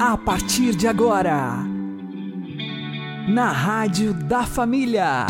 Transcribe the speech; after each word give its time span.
A 0.00 0.16
partir 0.16 0.76
de 0.76 0.86
agora, 0.86 1.54
na 3.28 3.50
Rádio 3.50 4.14
da 4.14 4.44
Família. 4.44 5.26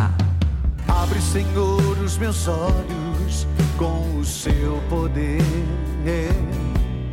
Abre, 0.87 1.18
Senhor, 1.23 1.99
os 2.05 2.18
meus 2.18 2.47
olhos 2.47 3.46
com 3.78 4.18
o 4.18 4.25
seu 4.26 4.78
poder. 4.91 5.41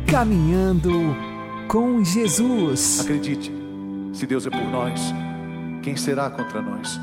Caminhando 0.06 1.16
com 1.66 2.04
Jesus. 2.04 3.00
Acredite, 3.00 3.50
se 4.12 4.26
Deus 4.26 4.46
é 4.46 4.50
por 4.50 4.64
nós, 4.64 5.00
quem 5.82 5.96
será 5.96 6.28
contra 6.28 6.60
nós? 6.60 7.00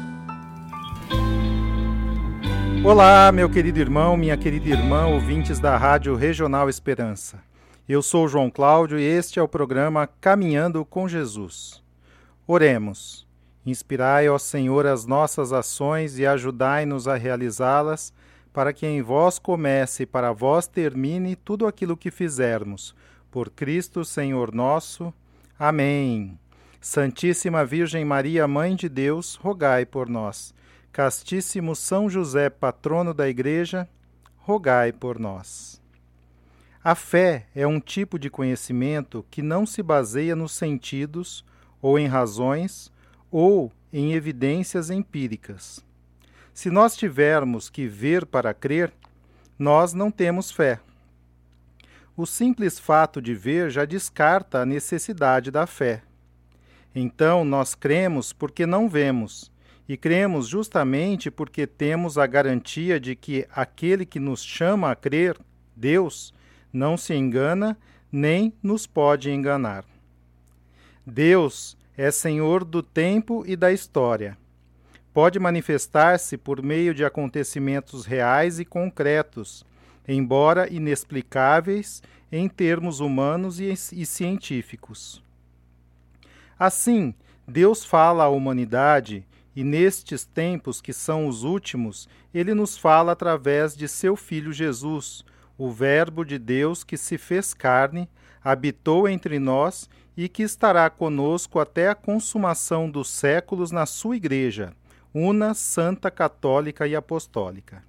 Olá, 2.84 3.32
meu 3.32 3.50
querido 3.50 3.80
irmão, 3.80 4.16
minha 4.16 4.38
querida 4.38 4.70
irmã, 4.70 5.08
ouvintes 5.08 5.58
da 5.60 5.76
Rádio 5.78 6.16
Regional 6.16 6.70
Esperança. 6.70 7.40
Eu 7.88 8.02
sou 8.02 8.29
João 8.29 8.50
Cláudio 8.50 8.97
e 8.97 9.04
este 9.04 9.39
é 9.39 9.43
o 9.43 9.47
programa 9.47 10.07
Caminhando 10.07 10.86
com 10.86 11.05
Jesus. 11.05 11.83
Oremos. 12.47 13.28
Inspirai, 13.65 14.29
ó 14.29 14.37
Senhor, 14.37 14.86
as 14.87 15.05
nossas 15.05 15.51
ações 15.51 16.18
e 16.18 16.25
ajudai-nos 16.25 17.10
a 17.10 17.18
realizá-las, 17.18 18.14
para 18.54 18.71
que 18.71 18.88
em 18.88 19.01
vós 19.01 19.38
comece 19.38 20.04
e 20.04 20.05
para 20.05 20.32
vós 20.32 20.65
termine 20.65 21.36
tudo 21.36 21.68
aquilo 21.68 21.97
que 21.97 22.10
fizermos. 22.10 22.96
Por 23.29 23.50
Cristo, 23.50 24.05
Senhor 24.05 24.55
nosso. 24.55 25.13
Amém. 25.60 26.39
Santíssima 26.79 27.65
Virgem 27.65 28.05
Maria, 28.05 28.47
Mãe 28.47 28.77
de 28.77 28.88
Deus, 28.88 29.36
rogai 29.36 29.86
por 29.86 30.07
nós. 30.07 30.55
Castíssimo 30.89 31.75
São 31.75 32.09
José, 32.09 32.50
patrono 32.50 33.13
da 33.13 33.27
Igreja, 33.27 33.89
rogai 34.38 34.94
por 34.94 35.19
nós. 35.19 35.83
A 36.83 36.95
fé 36.95 37.45
é 37.55 37.66
um 37.66 37.80
tipo 37.80 38.19
de 38.19 38.30
conhecimento 38.30 39.25
que 39.31 39.41
não 39.41 39.66
se 39.66 39.81
baseia 39.81 40.36
nos 40.36 40.52
sentidos 40.52 41.45
ou 41.81 41.97
em 41.97 42.08
razões 42.08 42.91
ou 43.31 43.71
em 43.91 44.11
evidências 44.11 44.89
empíricas. 44.89 45.81
Se 46.53 46.69
nós 46.69 46.97
tivermos 46.97 47.69
que 47.69 47.88
ver 47.88 48.25
para 48.25 48.53
crer, 48.53 48.91
nós 49.58 49.93
não 49.93 50.11
temos 50.11 50.52
fé. 50.52 50.81
O 52.17 52.25
simples 52.25 52.77
fato 52.77 53.21
de 53.21 53.33
ver 53.33 53.71
já 53.71 53.86
descarta 53.86 54.59
a 54.59 54.65
necessidade 54.65 55.49
da 55.49 55.65
fé. 55.65 56.03
Então 56.93 57.45
nós 57.45 57.73
cremos 57.73 58.33
porque 58.33 58.65
não 58.65 58.89
vemos, 58.89 59.49
e 59.88 59.95
cremos 59.95 60.49
justamente 60.49 61.31
porque 61.31 61.65
temos 61.65 62.17
a 62.17 62.27
garantia 62.27 62.99
de 62.99 63.15
que 63.15 63.47
aquele 63.55 64.05
que 64.05 64.19
nos 64.19 64.43
chama 64.43 64.91
a 64.91 64.95
crer, 64.95 65.38
Deus, 65.75 66.33
não 66.73 66.97
se 66.97 67.13
engana 67.13 67.77
nem 68.11 68.52
nos 68.61 68.88
pode 68.88 69.29
enganar. 69.29 69.85
Deus 71.05 71.77
é 71.95 72.09
senhor 72.09 72.63
do 72.65 72.81
tempo 72.81 73.43
e 73.45 73.55
da 73.55 73.71
história. 73.71 74.38
Pode 75.13 75.39
manifestar-se 75.39 76.38
por 76.38 76.63
meio 76.63 76.93
de 76.93 77.05
acontecimentos 77.05 78.05
reais 78.05 78.59
e 78.59 78.65
concretos, 78.65 79.63
embora 80.07 80.71
inexplicáveis 80.73 82.02
em 82.31 82.49
termos 82.49 82.99
humanos 82.99 83.59
e, 83.59 83.71
e 83.71 84.05
científicos. 84.05 85.21
Assim, 86.58 87.13
Deus 87.47 87.85
fala 87.85 88.23
à 88.23 88.30
humanidade 88.30 89.25
e 89.55 89.63
nestes 89.63 90.25
tempos 90.25 90.81
que 90.81 90.91
são 90.91 91.27
os 91.27 91.43
últimos, 91.43 92.09
ele 92.33 92.55
nos 92.55 92.75
fala 92.75 93.11
através 93.11 93.75
de 93.75 93.87
seu 93.87 94.15
filho 94.15 94.52
Jesus, 94.52 95.23
o 95.57 95.71
Verbo 95.71 96.23
de 96.23 96.37
Deus 96.37 96.83
que 96.83 96.97
se 96.97 97.17
fez 97.17 97.53
carne, 97.53 98.09
habitou 98.43 99.07
entre 99.07 99.39
nós 99.39 99.89
e 100.15 100.27
que 100.27 100.43
estará 100.43 100.89
conosco 100.89 101.59
até 101.59 101.89
a 101.89 101.95
consumação 101.95 102.89
dos 102.89 103.09
séculos 103.09 103.71
na 103.71 103.85
sua 103.85 104.15
Igreja, 104.15 104.73
una, 105.13 105.53
santa, 105.53 106.09
católica 106.11 106.87
e 106.87 106.95
apostólica. 106.95 107.83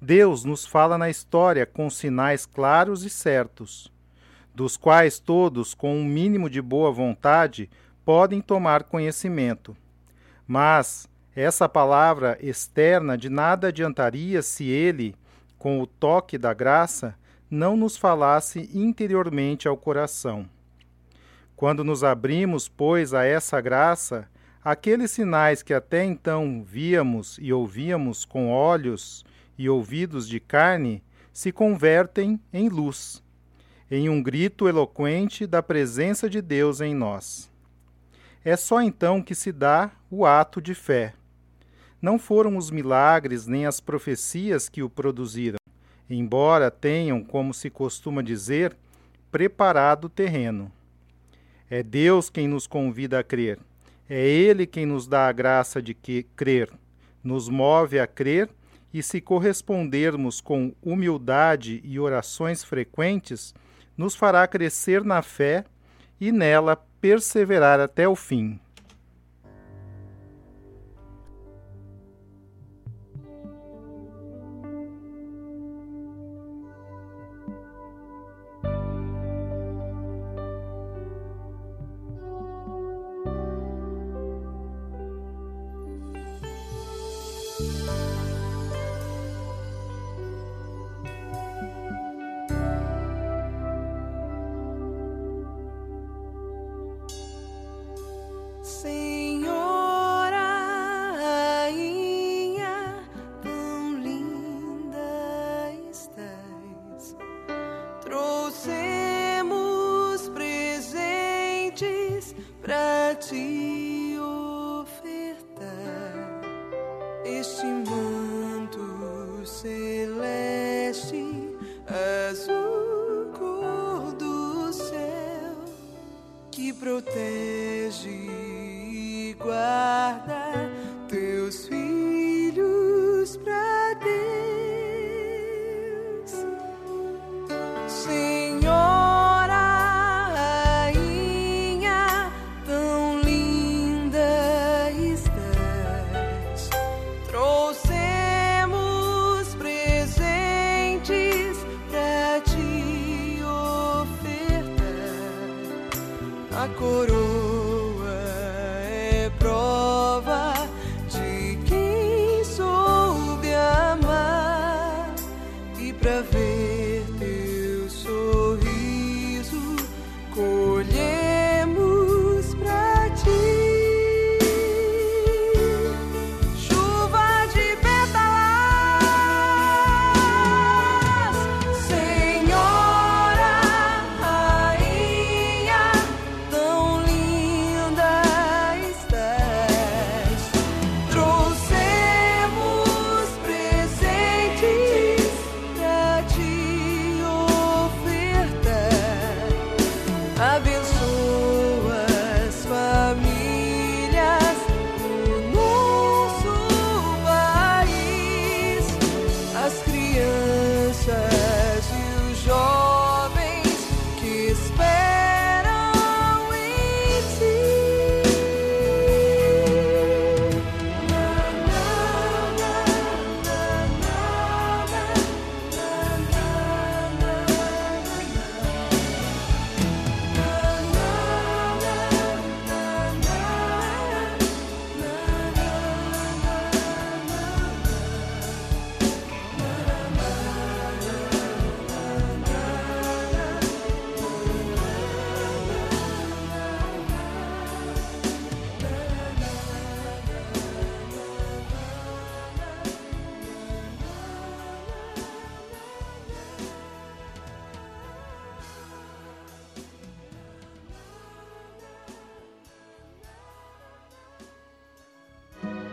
Deus 0.00 0.44
nos 0.44 0.64
fala 0.64 0.96
na 0.96 1.10
história 1.10 1.66
com 1.66 1.90
sinais 1.90 2.46
claros 2.46 3.04
e 3.04 3.10
certos, 3.10 3.92
dos 4.54 4.76
quais 4.76 5.18
todos, 5.18 5.74
com 5.74 5.94
um 5.94 6.04
mínimo 6.04 6.48
de 6.48 6.60
boa 6.62 6.90
vontade, 6.90 7.68
podem 8.04 8.40
tomar 8.40 8.84
conhecimento. 8.84 9.76
Mas 10.46 11.08
essa 11.34 11.68
palavra 11.68 12.38
externa 12.40 13.16
de 13.16 13.28
nada 13.28 13.68
adiantaria 13.68 14.42
se 14.42 14.64
ele, 14.64 15.14
com 15.60 15.78
o 15.78 15.86
toque 15.86 16.38
da 16.38 16.54
graça, 16.54 17.14
não 17.50 17.76
nos 17.76 17.94
falasse 17.94 18.70
interiormente 18.72 19.68
ao 19.68 19.76
coração. 19.76 20.48
Quando 21.54 21.84
nos 21.84 22.02
abrimos, 22.02 22.66
pois, 22.66 23.12
a 23.12 23.26
essa 23.26 23.60
graça, 23.60 24.26
aqueles 24.64 25.10
sinais 25.10 25.62
que 25.62 25.74
até 25.74 26.02
então 26.02 26.64
víamos 26.66 27.38
e 27.42 27.52
ouvíamos 27.52 28.24
com 28.24 28.50
olhos 28.50 29.22
e 29.58 29.68
ouvidos 29.68 30.26
de 30.26 30.40
carne 30.40 31.02
se 31.30 31.52
convertem 31.52 32.40
em 32.50 32.70
luz, 32.70 33.22
em 33.90 34.08
um 34.08 34.22
grito 34.22 34.66
eloquente 34.66 35.46
da 35.46 35.62
presença 35.62 36.30
de 36.30 36.40
Deus 36.40 36.80
em 36.80 36.94
nós. 36.94 37.50
É 38.42 38.56
só 38.56 38.80
então 38.80 39.20
que 39.20 39.34
se 39.34 39.52
dá 39.52 39.90
o 40.10 40.24
ato 40.24 40.58
de 40.58 40.74
fé 40.74 41.12
não 42.00 42.18
foram 42.18 42.56
os 42.56 42.70
milagres 42.70 43.46
nem 43.46 43.66
as 43.66 43.80
profecias 43.80 44.68
que 44.68 44.82
o 44.82 44.88
produziram, 44.88 45.58
embora 46.08 46.70
tenham, 46.70 47.22
como 47.22 47.52
se 47.52 47.68
costuma 47.68 48.22
dizer, 48.22 48.76
preparado 49.30 50.06
o 50.06 50.08
terreno. 50.08 50.72
É 51.68 51.82
Deus 51.82 52.30
quem 52.30 52.48
nos 52.48 52.66
convida 52.66 53.18
a 53.18 53.22
crer. 53.22 53.58
É 54.08 54.26
Ele 54.26 54.66
quem 54.66 54.86
nos 54.86 55.06
dá 55.06 55.28
a 55.28 55.32
graça 55.32 55.80
de 55.80 55.94
que 55.94 56.24
crer, 56.34 56.68
nos 57.22 57.48
move 57.48 58.00
a 58.00 58.06
crer 58.06 58.48
e, 58.92 59.02
se 59.02 59.20
correspondermos 59.20 60.40
com 60.40 60.74
humildade 60.82 61.80
e 61.84 62.00
orações 62.00 62.64
frequentes, 62.64 63.54
nos 63.96 64.16
fará 64.16 64.48
crescer 64.48 65.04
na 65.04 65.22
fé 65.22 65.64
e 66.20 66.32
nela 66.32 66.76
perseverar 67.00 67.78
até 67.78 68.08
o 68.08 68.16
fim. 68.16 68.58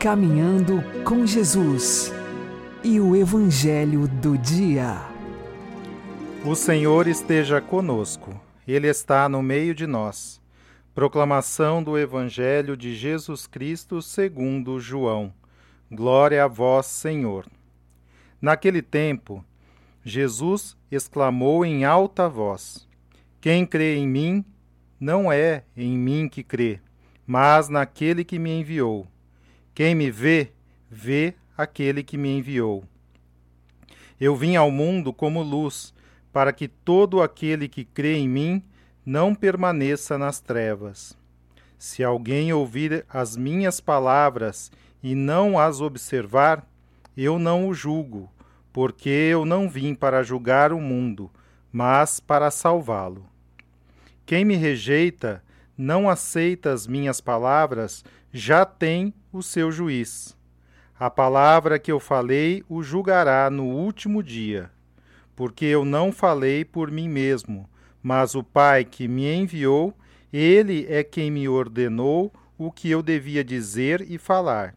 Caminhando 0.07 0.81
com 1.03 1.27
Jesus 1.27 2.13
e 2.81 2.97
o 2.97 3.13
Evangelho 3.13 4.07
do 4.07 4.37
Dia. 4.37 5.01
O 6.45 6.55
Senhor 6.55 7.09
esteja 7.09 7.59
conosco, 7.59 8.39
Ele 8.65 8.87
está 8.87 9.27
no 9.27 9.43
meio 9.43 9.75
de 9.75 9.85
nós. 9.85 10.39
Proclamação 10.95 11.83
do 11.83 11.97
Evangelho 11.97 12.77
de 12.77 12.95
Jesus 12.95 13.47
Cristo 13.47 14.01
segundo 14.01 14.79
João. 14.79 15.33
Glória 15.91 16.41
a 16.45 16.47
vós, 16.47 16.85
Senhor. 16.85 17.45
Naquele 18.41 18.81
tempo, 18.81 19.43
Jesus 20.05 20.77
exclamou 20.89 21.65
em 21.65 21.83
alta 21.83 22.29
voz: 22.29 22.87
Quem 23.41 23.65
crê 23.65 23.97
em 23.97 24.07
mim, 24.07 24.45
não 24.97 25.29
é 25.29 25.65
em 25.75 25.97
mim 25.97 26.29
que 26.29 26.43
crê, 26.43 26.79
mas 27.25 27.67
naquele 27.67 28.23
que 28.23 28.39
me 28.39 28.61
enviou. 28.61 29.05
Quem 29.77 29.93
me 29.93 30.09
vê, 30.09 30.53
vê 30.89 31.35
aquele 31.55 32.01
que 32.01 32.17
me 32.17 32.35
enviou. 32.35 32.83
Eu 34.19 34.35
vim 34.35 34.55
ao 34.55 34.71
mundo 34.71 35.13
como 35.13 35.43
luz, 35.43 35.93
para 36.33 36.51
que 36.51 36.67
todo 36.67 37.21
aquele 37.21 37.67
que 37.67 37.85
crê 37.85 38.15
em 38.15 38.27
mim 38.27 38.63
não 39.05 39.35
permaneça 39.35 40.17
nas 40.17 40.39
trevas. 40.39 41.15
Se 41.77 42.03
alguém 42.03 42.51
ouvir 42.51 43.05
as 43.07 43.37
minhas 43.37 43.79
palavras 43.79 44.71
e 45.03 45.13
não 45.13 45.59
as 45.59 45.79
observar, 45.79 46.67
eu 47.15 47.37
não 47.37 47.67
o 47.67 47.73
julgo, 47.75 48.31
porque 48.73 49.09
eu 49.09 49.45
não 49.45 49.69
vim 49.69 49.93
para 49.93 50.23
julgar 50.23 50.73
o 50.73 50.81
mundo, 50.81 51.29
mas 51.71 52.19
para 52.19 52.49
salvá-lo. 52.49 53.29
Quem 54.25 54.43
me 54.43 54.55
rejeita, 54.55 55.43
não 55.77 56.09
aceita 56.09 56.73
as 56.73 56.87
minhas 56.87 57.21
palavras, 57.21 58.03
já 58.33 58.65
tem 58.65 59.13
o 59.37 59.43
seu 59.43 59.71
juiz. 59.71 60.35
A 60.99 61.09
palavra 61.09 61.77
que 61.77 61.91
eu 61.91 61.99
falei 61.99 62.63
o 62.67 62.81
julgará 62.81 63.49
no 63.51 63.65
último 63.65 64.23
dia, 64.23 64.71
porque 65.35 65.65
eu 65.65 65.85
não 65.85 66.11
falei 66.11 66.65
por 66.65 66.89
mim 66.89 67.07
mesmo, 67.07 67.69
mas 68.01 68.33
o 68.33 68.43
Pai 68.43 68.83
que 68.83 69.07
me 69.07 69.31
enviou, 69.31 69.93
ele 70.33 70.87
é 70.89 71.03
quem 71.03 71.29
me 71.29 71.47
ordenou 71.47 72.33
o 72.57 72.71
que 72.71 72.89
eu 72.89 73.03
devia 73.03 73.43
dizer 73.43 74.03
e 74.09 74.17
falar. 74.17 74.73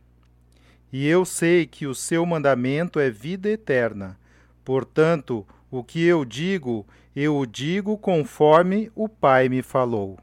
E 0.92 1.06
eu 1.06 1.24
sei 1.24 1.66
que 1.66 1.86
o 1.86 1.94
seu 1.94 2.26
mandamento 2.26 3.00
é 3.00 3.10
vida 3.10 3.48
eterna. 3.48 4.18
Portanto, 4.64 5.46
o 5.70 5.82
que 5.82 6.04
eu 6.04 6.24
digo, 6.24 6.86
eu 7.16 7.38
o 7.38 7.46
digo 7.46 7.96
conforme 7.96 8.90
o 8.94 9.08
Pai 9.08 9.48
me 9.48 9.62
falou. 9.62 10.18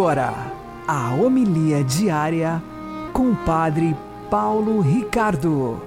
Agora, 0.00 0.32
a 0.88 1.14
homilia 1.14 1.84
diária 1.84 2.62
com 3.12 3.32
o 3.32 3.36
Padre 3.44 3.94
Paulo 4.30 4.80
Ricardo. 4.80 5.78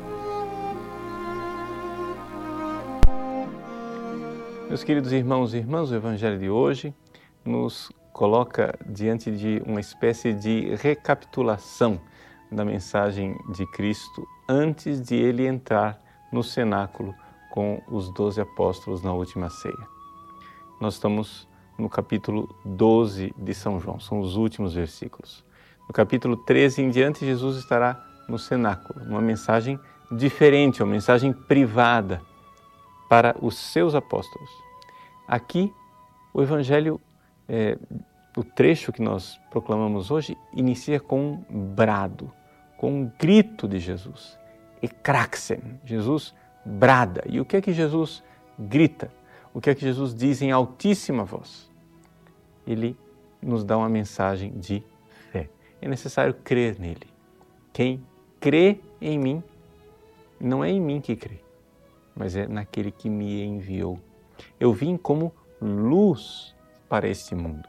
Meus 4.68 4.84
queridos 4.84 5.12
irmãos 5.12 5.56
e 5.56 5.58
irmãs, 5.58 5.90
o 5.90 5.96
Evangelho 5.96 6.38
de 6.38 6.48
hoje 6.48 6.94
nos 7.44 7.92
coloca 8.12 8.78
diante 8.86 9.32
de 9.36 9.64
uma 9.66 9.80
espécie 9.80 10.32
de 10.32 10.76
recapitulação 10.76 12.00
da 12.52 12.64
mensagem 12.64 13.36
de 13.50 13.66
Cristo 13.72 14.28
antes 14.48 15.02
de 15.02 15.16
ele 15.16 15.48
entrar 15.48 16.00
no 16.32 16.44
cenáculo 16.44 17.16
com 17.50 17.82
os 17.88 18.14
doze 18.14 18.40
apóstolos 18.40 19.02
na 19.02 19.12
última 19.12 19.50
ceia. 19.50 19.88
Nós 20.80 20.94
estamos 20.94 21.52
no 21.78 21.90
capítulo 21.90 22.54
12 22.66 23.34
de 23.38 23.54
São 23.54 23.80
João, 23.80 24.00
são 24.00 24.20
os 24.20 24.36
últimos 24.36 24.74
versículos. 24.74 25.44
No 25.88 25.94
capítulo 25.94 26.38
13 26.38 26.82
em 26.82 26.90
diante, 26.90 27.26
Jesus 27.26 27.58
estará 27.58 28.06
no 28.28 28.40
cenáculo, 28.40 29.04
uma 29.06 29.22
mensagem 29.22 29.80
diferente, 30.12 30.82
uma 30.82 30.92
mensagem 30.92 31.34
privada 31.34 32.22
para 33.10 33.36
os 33.42 33.58
seus 33.58 33.96
apóstolos. 33.96 34.50
Aqui, 35.28 35.74
o 36.34 36.42
Evangelho, 36.42 37.00
é, 37.48 37.78
o 38.36 38.44
trecho 38.44 38.92
que 38.92 39.02
nós 39.02 39.40
proclamamos 39.52 40.10
hoje, 40.10 40.38
inicia 40.54 41.00
com 41.00 41.44
um 41.50 41.66
brado, 41.74 42.32
com 42.78 42.92
um 42.92 43.12
grito 43.20 43.68
de 43.68 43.80
Jesus. 43.80 44.38
Ecraxen, 44.82 45.80
Jesus 45.86 46.34
brada. 46.66 47.24
E 47.28 47.40
o 47.40 47.46
que 47.46 47.58
é 47.58 47.62
que 47.62 47.74
Jesus 47.74 48.24
grita? 48.58 49.12
O 49.54 49.62
que 49.62 49.70
é 49.70 49.76
que 49.76 49.82
Jesus 49.82 50.16
diz 50.16 50.42
em 50.42 50.52
altíssima 50.52 51.24
voz? 51.24 51.70
Ele 52.66 52.98
nos 53.42 53.64
dá 53.64 53.78
uma 53.78 53.90
mensagem 53.90 54.52
de 54.52 54.84
fé. 55.32 55.50
É 55.82 55.88
necessário 55.88 56.34
crer 56.34 56.80
nele. 56.80 57.08
Quem 57.72 58.04
crê 58.40 58.80
em 59.00 59.20
mim, 59.20 59.44
não 60.40 60.64
é 60.64 60.70
em 60.70 60.82
mim 60.82 61.00
que 61.00 61.16
crê, 61.16 61.40
mas 62.16 62.36
é 62.36 62.48
naquele 62.48 62.92
que 62.92 63.10
me 63.10 63.44
enviou. 63.44 64.00
Eu 64.60 64.74
vim 64.74 64.98
como 64.98 65.32
luz 65.62 66.56
para 66.90 67.08
este 67.08 67.36
mundo. 67.36 67.68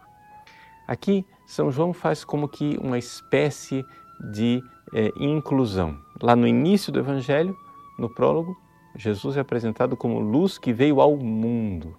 Aqui, 0.87 1.25
São 1.47 1.71
João 1.71 1.93
faz 1.93 2.25
como 2.25 2.49
que 2.49 2.79
uma 2.79 2.99
espécie 2.99 3.85
de 4.33 4.62
é, 4.93 5.12
inclusão. 5.17 5.99
Lá 6.21 6.37
no 6.37 6.47
início 6.47 6.93
do 6.93 6.99
Evangelho, 6.99 7.57
no 7.99 8.09
prólogo, 8.09 8.57
Jesus 8.97 9.37
é 9.37 9.41
apresentado 9.41 9.97
como 9.97 10.21
luz 10.21 10.59
que 10.59 10.73
veio 10.73 11.01
ao 11.01 11.17
mundo. 11.17 11.97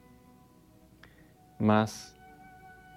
Mas 1.59 2.15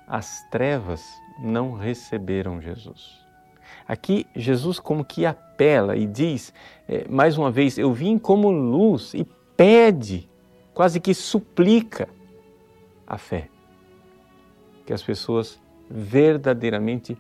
as 0.07 0.43
trevas 0.51 1.05
não 1.39 1.75
receberam 1.75 2.61
Jesus. 2.61 3.19
Aqui, 3.87 4.27
Jesus, 4.35 4.79
como 4.79 5.05
que 5.05 5.27
apela 5.27 5.97
e 5.97 6.07
diz, 6.07 6.53
é, 6.89 7.07
mais 7.09 7.37
uma 7.37 7.51
vez, 7.51 7.79
eu 7.79 7.93
vim 7.93 8.19
como 8.19 8.51
luz 8.51 9.15
e 9.15 9.25
pede, 9.57 10.29
quase 10.73 11.01
que 11.01 11.13
suplica 11.15 12.09
a 13.07 13.19
fé. 13.19 13.49
Que 14.87 14.93
as 14.93 15.03
pessoas 15.03 15.61
verdadeiramente 15.91 17.17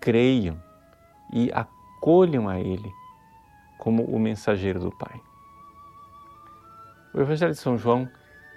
creiam 0.00 0.60
e 1.32 1.50
acolham 1.52 2.48
a 2.48 2.60
Ele 2.60 2.90
como 3.78 4.04
o 4.04 4.18
mensageiro 4.18 4.80
do 4.80 4.90
Pai. 4.90 5.20
O 7.16 7.20
Evangelho 7.22 7.52
de 7.52 7.58
São 7.58 7.78
João, 7.78 8.06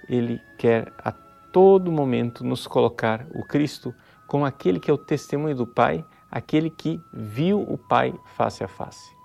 ele 0.09 0.41
quer 0.57 0.91
a 0.97 1.13
todo 1.13 1.89
momento 1.89 2.43
nos 2.43 2.67
colocar 2.67 3.25
o 3.33 3.41
Cristo 3.41 3.95
como 4.27 4.43
aquele 4.43 4.81
que 4.81 4.91
é 4.91 4.93
o 4.93 4.97
testemunho 4.97 5.55
do 5.55 5.65
Pai, 5.65 6.03
aquele 6.29 6.69
que 6.69 6.99
viu 7.13 7.61
o 7.61 7.77
Pai 7.77 8.13
face 8.35 8.61
a 8.61 8.67
face. 8.67 9.15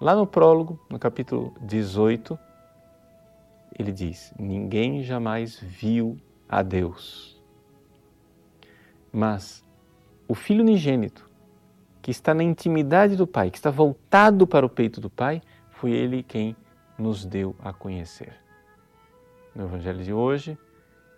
Lá 0.00 0.16
no 0.16 0.26
prólogo, 0.26 0.80
no 0.88 0.98
capítulo 0.98 1.54
18, 1.60 2.38
ele 3.78 3.92
diz: 3.92 4.32
Ninguém 4.38 5.02
jamais 5.02 5.60
viu 5.60 6.18
a 6.48 6.62
Deus. 6.62 7.38
Mas 9.12 9.62
o 10.26 10.34
Filho 10.34 10.62
unigênito, 10.62 11.28
que 12.00 12.10
está 12.10 12.32
na 12.32 12.42
intimidade 12.42 13.16
do 13.16 13.26
Pai, 13.26 13.50
que 13.50 13.58
está 13.58 13.70
voltado 13.70 14.46
para 14.46 14.64
o 14.64 14.70
peito 14.70 14.98
do 14.98 15.10
Pai, 15.10 15.42
foi 15.72 15.90
ele 15.90 16.22
quem 16.22 16.56
nos 16.98 17.22
deu 17.26 17.54
a 17.62 17.70
conhecer. 17.70 18.45
No 19.56 19.64
Evangelho 19.64 20.04
de 20.04 20.12
hoje, 20.12 20.58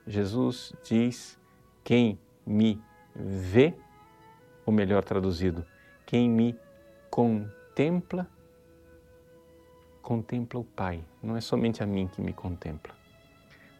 Jesus 0.06 0.72
diz: 0.84 1.36
Quem 1.82 2.16
me 2.46 2.80
vê, 3.12 3.74
ou 4.64 4.72
melhor 4.72 5.02
traduzido, 5.02 5.66
quem 6.06 6.30
me 6.30 6.56
contempla, 7.10 8.28
contempla 10.00 10.60
o 10.60 10.64
Pai. 10.64 11.04
Não 11.20 11.36
é 11.36 11.40
somente 11.40 11.82
a 11.82 11.86
mim 11.86 12.06
que 12.06 12.22
me 12.22 12.32
contempla. 12.32 12.94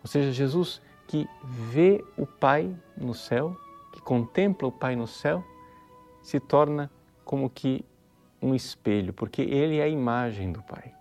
Ou 0.02 0.08
seja, 0.08 0.32
Jesus 0.32 0.82
que 1.06 1.28
vê 1.44 2.04
o 2.16 2.26
Pai 2.26 2.76
no 2.96 3.14
céu, 3.14 3.56
que 3.92 4.02
contempla 4.02 4.66
o 4.66 4.72
Pai 4.72 4.96
no 4.96 5.06
céu, 5.06 5.44
se 6.20 6.40
torna 6.40 6.90
como 7.24 7.48
que 7.48 7.84
um 8.42 8.56
espelho, 8.56 9.12
porque 9.12 9.40
ele 9.40 9.78
é 9.78 9.84
a 9.84 9.88
imagem 9.88 10.50
do 10.50 10.64
Pai. 10.64 10.92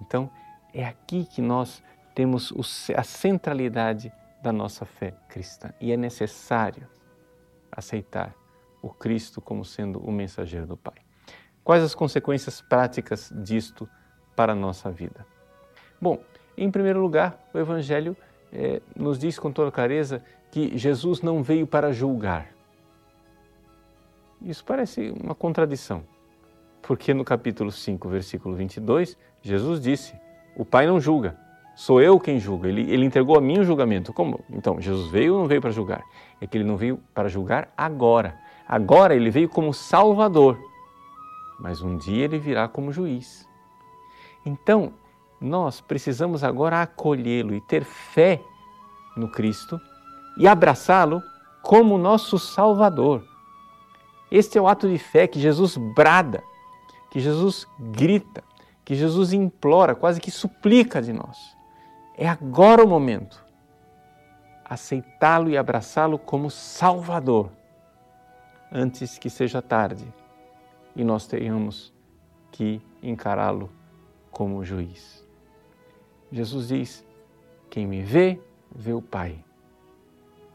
Então, 0.00 0.30
é 0.72 0.84
aqui 0.84 1.24
que 1.24 1.42
nós 1.42 1.82
temos 2.16 2.50
a 2.96 3.02
centralidade 3.02 4.10
da 4.42 4.50
nossa 4.50 4.86
fé 4.86 5.12
cristã 5.28 5.70
e 5.78 5.92
é 5.92 5.98
necessário 5.98 6.88
aceitar 7.70 8.34
o 8.80 8.88
Cristo 8.88 9.38
como 9.38 9.66
sendo 9.66 9.98
o 9.98 10.10
mensageiro 10.10 10.66
do 10.66 10.78
Pai. 10.78 10.94
Quais 11.62 11.82
as 11.82 11.94
consequências 11.94 12.62
práticas 12.62 13.30
disto 13.36 13.86
para 14.34 14.54
a 14.54 14.56
nossa 14.56 14.90
vida? 14.90 15.26
Bom, 16.00 16.18
em 16.56 16.70
primeiro 16.70 17.02
lugar, 17.02 17.38
o 17.52 17.58
Evangelho 17.58 18.16
eh, 18.50 18.80
nos 18.96 19.18
diz 19.18 19.38
com 19.38 19.52
toda 19.52 19.70
clareza 19.70 20.24
que 20.50 20.78
Jesus 20.78 21.20
não 21.20 21.42
veio 21.42 21.66
para 21.66 21.92
julgar. 21.92 22.48
Isso 24.40 24.64
parece 24.64 25.10
uma 25.22 25.34
contradição, 25.34 26.02
porque 26.80 27.12
no 27.12 27.26
capítulo 27.26 27.70
5, 27.70 28.08
versículo 28.08 28.54
22, 28.54 29.18
Jesus 29.42 29.80
disse: 29.82 30.14
O 30.56 30.64
Pai 30.64 30.86
não 30.86 30.98
julga, 30.98 31.45
sou 31.76 32.00
eu 32.00 32.18
quem 32.18 32.40
julga. 32.40 32.68
Ele, 32.68 32.90
ele 32.90 33.04
entregou 33.04 33.36
a 33.36 33.40
mim 33.40 33.60
o 33.60 33.64
julgamento. 33.64 34.12
Como? 34.12 34.40
Então, 34.50 34.80
Jesus 34.80 35.08
veio 35.08 35.34
ou 35.34 35.40
não 35.40 35.46
veio 35.46 35.60
para 35.60 35.70
julgar? 35.70 36.02
É 36.40 36.46
que 36.46 36.56
ele 36.56 36.64
não 36.64 36.76
veio 36.76 36.98
para 37.14 37.28
julgar 37.28 37.72
agora. 37.76 38.36
Agora 38.66 39.14
ele 39.14 39.30
veio 39.30 39.48
como 39.48 39.72
Salvador, 39.72 40.58
mas 41.60 41.82
um 41.82 41.96
dia 41.96 42.24
ele 42.24 42.38
virá 42.38 42.66
como 42.66 42.90
juiz. 42.90 43.48
Então, 44.44 44.92
nós 45.40 45.80
precisamos 45.80 46.42
agora 46.42 46.82
acolhê-lo 46.82 47.54
e 47.54 47.60
ter 47.60 47.84
fé 47.84 48.40
no 49.16 49.30
Cristo 49.30 49.80
e 50.38 50.48
abraçá-lo 50.48 51.22
como 51.62 51.98
nosso 51.98 52.38
Salvador. 52.38 53.24
Este 54.30 54.58
é 54.58 54.60
o 54.60 54.66
ato 54.66 54.88
de 54.88 54.98
fé 54.98 55.26
que 55.26 55.38
Jesus 55.38 55.76
brada, 55.76 56.42
que 57.10 57.20
Jesus 57.20 57.68
grita, 57.78 58.42
que 58.84 58.94
Jesus 58.94 59.32
implora, 59.32 59.94
quase 59.94 60.20
que 60.20 60.30
suplica 60.30 61.00
de 61.00 61.12
nós. 61.12 61.55
É 62.16 62.26
agora 62.28 62.82
o 62.82 62.88
momento. 62.88 63.44
Aceitá-lo 64.64 65.50
e 65.50 65.56
abraçá-lo 65.56 66.18
como 66.18 66.50
Salvador, 66.50 67.50
antes 68.72 69.18
que 69.18 69.30
seja 69.30 69.62
tarde 69.62 70.06
e 70.96 71.04
nós 71.04 71.26
tenhamos 71.26 71.92
que 72.50 72.80
encará-lo 73.02 73.70
como 74.30 74.64
juiz. 74.64 75.24
Jesus 76.32 76.68
diz: 76.68 77.06
Quem 77.68 77.86
me 77.86 78.02
vê, 78.02 78.40
vê 78.74 78.92
o 78.92 79.02
Pai. 79.02 79.44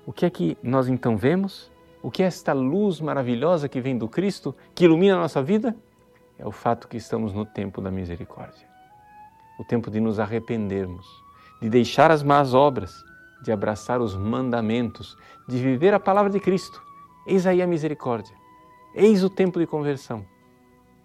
O 0.06 0.12
que 0.12 0.26
é 0.26 0.30
que 0.30 0.58
nós 0.64 0.88
então 0.88 1.16
vemos? 1.16 1.72
O 2.02 2.10
que 2.10 2.24
é 2.24 2.26
esta 2.26 2.52
luz 2.52 3.00
maravilhosa 3.00 3.70
que 3.70 3.80
vem 3.80 3.96
do 3.96 4.10
Cristo, 4.10 4.56
que 4.74 4.86
ilumina 4.86 5.16
a 5.16 5.20
nossa 5.20 5.44
vida? 5.44 5.76
É 6.40 6.46
o 6.46 6.52
fato 6.52 6.88
que 6.88 6.98
estamos 6.98 7.34
no 7.34 7.46
tempo 7.46 7.80
da 7.80 7.92
misericórdia. 7.92 8.68
O 9.60 9.64
tempo 9.64 9.92
de 9.92 10.00
nos 10.00 10.20
arrependermos, 10.20 11.21
de 11.62 11.70
deixar 11.70 12.10
as 12.10 12.24
más 12.24 12.54
obras, 12.54 13.04
de 13.44 13.52
abraçar 13.52 14.02
os 14.02 14.16
mandamentos, 14.16 15.16
de 15.48 15.62
viver 15.62 15.94
a 15.94 16.00
palavra 16.00 16.32
de 16.32 16.40
Cristo. 16.40 16.82
Eis 17.28 17.46
aí 17.46 17.62
a 17.62 17.68
misericórdia. 17.68 18.36
Eis 18.96 19.24
o 19.24 19.30
tempo 19.30 19.60
de 19.60 19.68
conversão. 19.68 20.26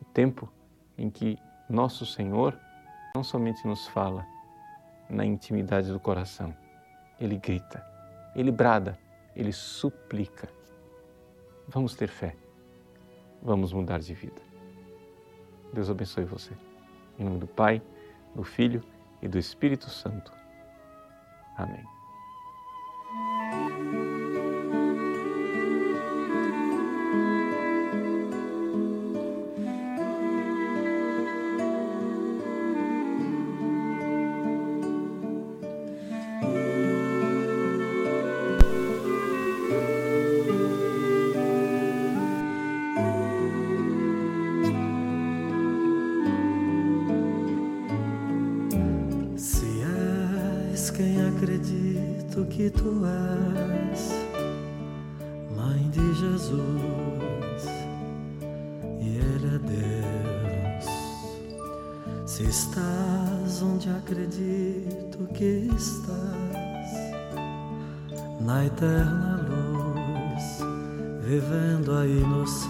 O 0.01 0.05
tempo 0.07 0.49
em 0.97 1.11
que 1.11 1.39
nosso 1.69 2.07
Senhor 2.07 2.59
não 3.15 3.23
somente 3.23 3.67
nos 3.67 3.87
fala 3.87 4.27
na 5.09 5.25
intimidade 5.25 5.93
do 5.93 6.01
coração, 6.01 6.55
ele 7.21 7.37
grita, 7.37 7.85
ele 8.35 8.51
brada, 8.51 8.99
ele 9.35 9.53
suplica. 9.53 10.49
Vamos 11.69 11.95
ter 11.95 12.09
fé, 12.09 12.35
vamos 13.43 13.73
mudar 13.73 13.99
de 14.01 14.15
vida. 14.15 14.41
Deus 15.73 15.91
abençoe 15.91 16.25
você. 16.25 16.53
Em 17.19 17.25
nome 17.25 17.39
do 17.39 17.47
Pai, 17.47 17.81
do 18.35 18.43
Filho 18.43 18.83
e 19.23 19.29
do 19.29 19.39
Espírito 19.39 19.89
Santo. 19.89 20.36
Amém. 21.57 21.87
Eterna 68.76 69.40
luz, 69.49 70.59
vivendo 71.23 71.92
aí 71.92 72.21
no 72.21 72.47
céu. 72.47 72.68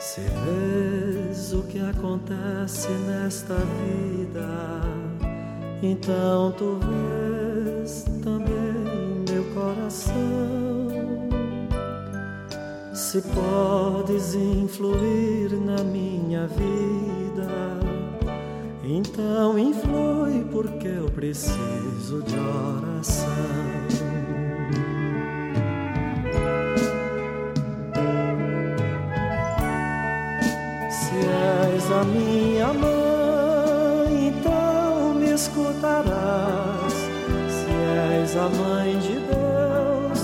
Se 0.00 0.20
vês 0.20 1.52
o 1.52 1.62
que 1.62 1.78
acontece 1.78 2.88
nesta 3.06 3.54
vida, 3.54 4.80
então 5.80 6.50
tu 6.52 6.80
vês 6.80 8.04
também 8.22 9.24
meu 9.30 9.44
coração. 9.54 10.12
Se 12.92 13.22
podes 13.22 14.34
influir 14.34 15.52
na 15.52 15.84
minha 15.84 16.48
vida, 16.48 17.21
então 18.84 19.58
influi 19.58 20.44
porque 20.50 20.88
eu 20.88 21.10
preciso 21.10 22.22
de 22.22 22.38
oração. 22.38 23.28
Se 30.90 31.16
és 31.74 31.92
a 31.92 32.04
minha 32.04 32.72
mãe 32.72 33.02
escutarás. 35.42 36.92
Se 37.48 37.70
és 38.20 38.36
a 38.36 38.48
mãe 38.48 38.98
de 38.98 39.14
Deus, 39.14 40.20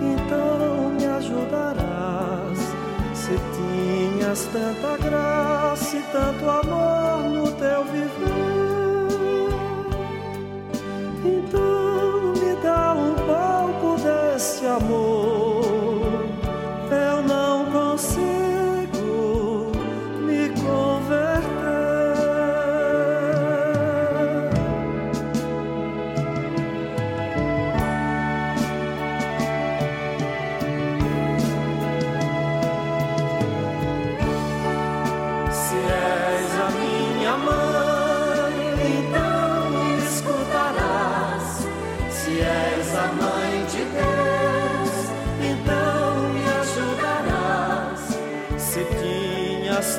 então 0.00 0.90
me 0.90 1.06
ajudarás. 1.06 2.58
Se 3.14 3.38
tinhas 3.56 4.48
tanta 4.52 4.96
graça 4.96 5.96
e 5.96 6.02
tanto 6.12 6.48
amor 6.48 7.03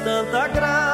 tanta 0.05 0.47
graça 0.49 0.84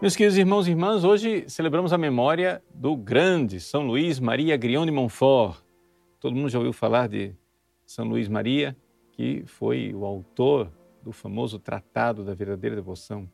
Meus 0.00 0.14
queridos 0.14 0.38
irmãos 0.38 0.68
e 0.68 0.70
irmãs, 0.70 1.02
hoje 1.02 1.44
celebramos 1.48 1.92
a 1.92 1.98
memória 1.98 2.62
do 2.72 2.94
grande 2.96 3.58
São 3.58 3.84
Luís 3.84 4.20
Maria 4.20 4.56
Grião 4.56 4.86
de 4.86 4.92
Montfort. 4.92 5.60
Todo 6.20 6.36
mundo 6.36 6.48
já 6.48 6.56
ouviu 6.56 6.72
falar 6.72 7.08
de 7.08 7.34
São 7.84 8.06
Luís 8.06 8.28
Maria, 8.28 8.76
que 9.10 9.42
foi 9.44 9.92
o 9.92 10.04
autor 10.04 10.70
do 11.02 11.10
famoso 11.10 11.58
Tratado 11.58 12.24
da 12.24 12.32
Verdadeira 12.32 12.76
Devoção 12.76 13.28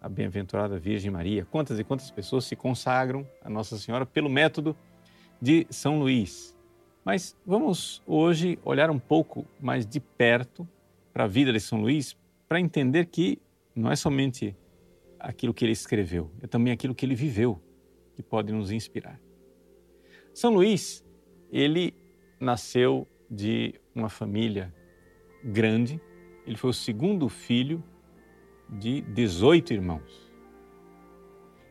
à 0.00 0.08
Bem-aventurada 0.08 0.78
Virgem 0.78 1.10
Maria. 1.10 1.44
Quantas 1.44 1.78
e 1.78 1.84
quantas 1.84 2.10
pessoas 2.10 2.46
se 2.46 2.56
consagram 2.56 3.28
a 3.44 3.50
Nossa 3.50 3.76
Senhora 3.76 4.06
pelo 4.06 4.30
método 4.30 4.74
de 5.38 5.66
São 5.68 5.98
Luís. 5.98 6.56
Mas 7.04 7.36
vamos 7.44 8.02
hoje 8.06 8.58
olhar 8.64 8.88
um 8.88 8.98
pouco 8.98 9.44
mais 9.60 9.84
de 9.84 10.00
perto 10.00 10.66
para 11.12 11.24
a 11.24 11.28
vida 11.28 11.52
de 11.52 11.60
São 11.60 11.78
Luís, 11.82 12.16
para 12.48 12.58
entender 12.58 13.04
que 13.04 13.38
não 13.76 13.92
é 13.92 13.96
somente 13.96 14.56
aquilo 15.20 15.54
que 15.54 15.64
ele 15.64 15.72
escreveu, 15.72 16.30
é 16.42 16.46
também 16.46 16.72
aquilo 16.72 16.94
que 16.94 17.04
ele 17.04 17.14
viveu 17.14 17.62
que 18.14 18.22
pode 18.22 18.52
nos 18.52 18.70
inspirar. 18.70 19.20
São 20.32 20.54
Luís, 20.54 21.04
ele 21.52 21.94
nasceu 22.38 23.06
de 23.30 23.74
uma 23.94 24.08
família 24.08 24.74
grande, 25.44 26.00
ele 26.46 26.56
foi 26.56 26.70
o 26.70 26.74
segundo 26.74 27.28
filho 27.28 27.82
de 28.68 29.02
18 29.02 29.72
irmãos 29.72 30.30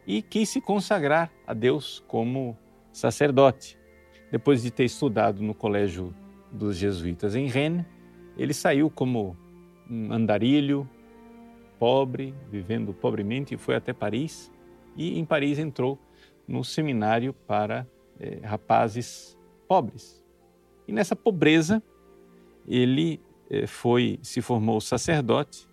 e 0.06 0.24
quis 0.24 0.50
se 0.50 0.60
consagrar 0.60 1.32
a 1.46 1.54
Deus 1.54 2.04
como 2.08 2.58
sacerdote. 2.92 3.78
Depois 4.32 4.64
de 4.64 4.72
ter 4.72 4.86
estudado 4.86 5.42
no 5.44 5.54
colégio 5.54 6.16
dos 6.52 6.78
jesuítas 6.78 7.36
em 7.36 7.48
Rennes, 7.48 7.86
ele 8.36 8.54
saiu 8.54 8.90
como 8.90 9.38
um 9.88 10.12
andarilho, 10.12 10.90
pobre, 11.80 12.36
vivendo 12.52 12.94
pobremente, 12.94 13.58
foi 13.58 13.76
até 13.76 13.94
Paris. 13.94 14.52
E 14.96 15.18
em 15.18 15.26
Paris 15.26 15.58
entrou 15.58 15.98
no 16.48 16.64
seminário 16.64 17.34
para 17.34 17.88
eh, 18.20 18.40
rapazes 18.44 19.38
pobres. 19.68 20.24
E 20.88 20.92
nessa 20.92 21.16
pobreza, 21.16 21.82
ele 22.68 23.22
eh, 23.50 23.66
foi, 23.66 24.20
se 24.22 24.42
formou 24.42 24.82
sacerdote 24.82 25.68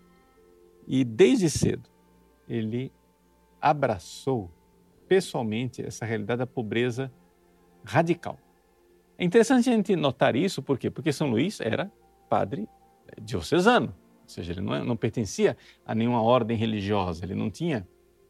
e 0.87 1.05
desde 1.05 1.51
cedo 1.51 1.91
ele 2.49 2.93
abraçou 3.61 4.51
pessoalmente 5.09 5.85
essa 5.85 6.05
realidade 6.05 6.39
da 6.39 6.47
pobreza 6.47 7.13
radical. 7.85 8.39
É 9.19 9.25
interessante 9.25 9.69
a 9.71 9.73
gente 9.73 9.97
notar 9.97 10.37
isso, 10.37 10.63
por 10.63 10.79
quê? 10.79 10.91
Porque 10.91 11.13
São 11.13 11.31
Luís 11.31 11.61
era 11.61 11.91
padre 12.29 12.69
diocesano, 13.21 13.95
ou 14.27 14.31
seja, 14.31 14.53
ele 14.53 14.61
não, 14.61 14.85
não 14.85 14.97
pertencia 14.97 15.57
a 15.87 15.95
nenhuma 15.95 16.21
ordem 16.21 16.57
religiosa, 16.57 17.25
ele 17.25 17.35
não 17.35 17.49
tinha 17.49 17.87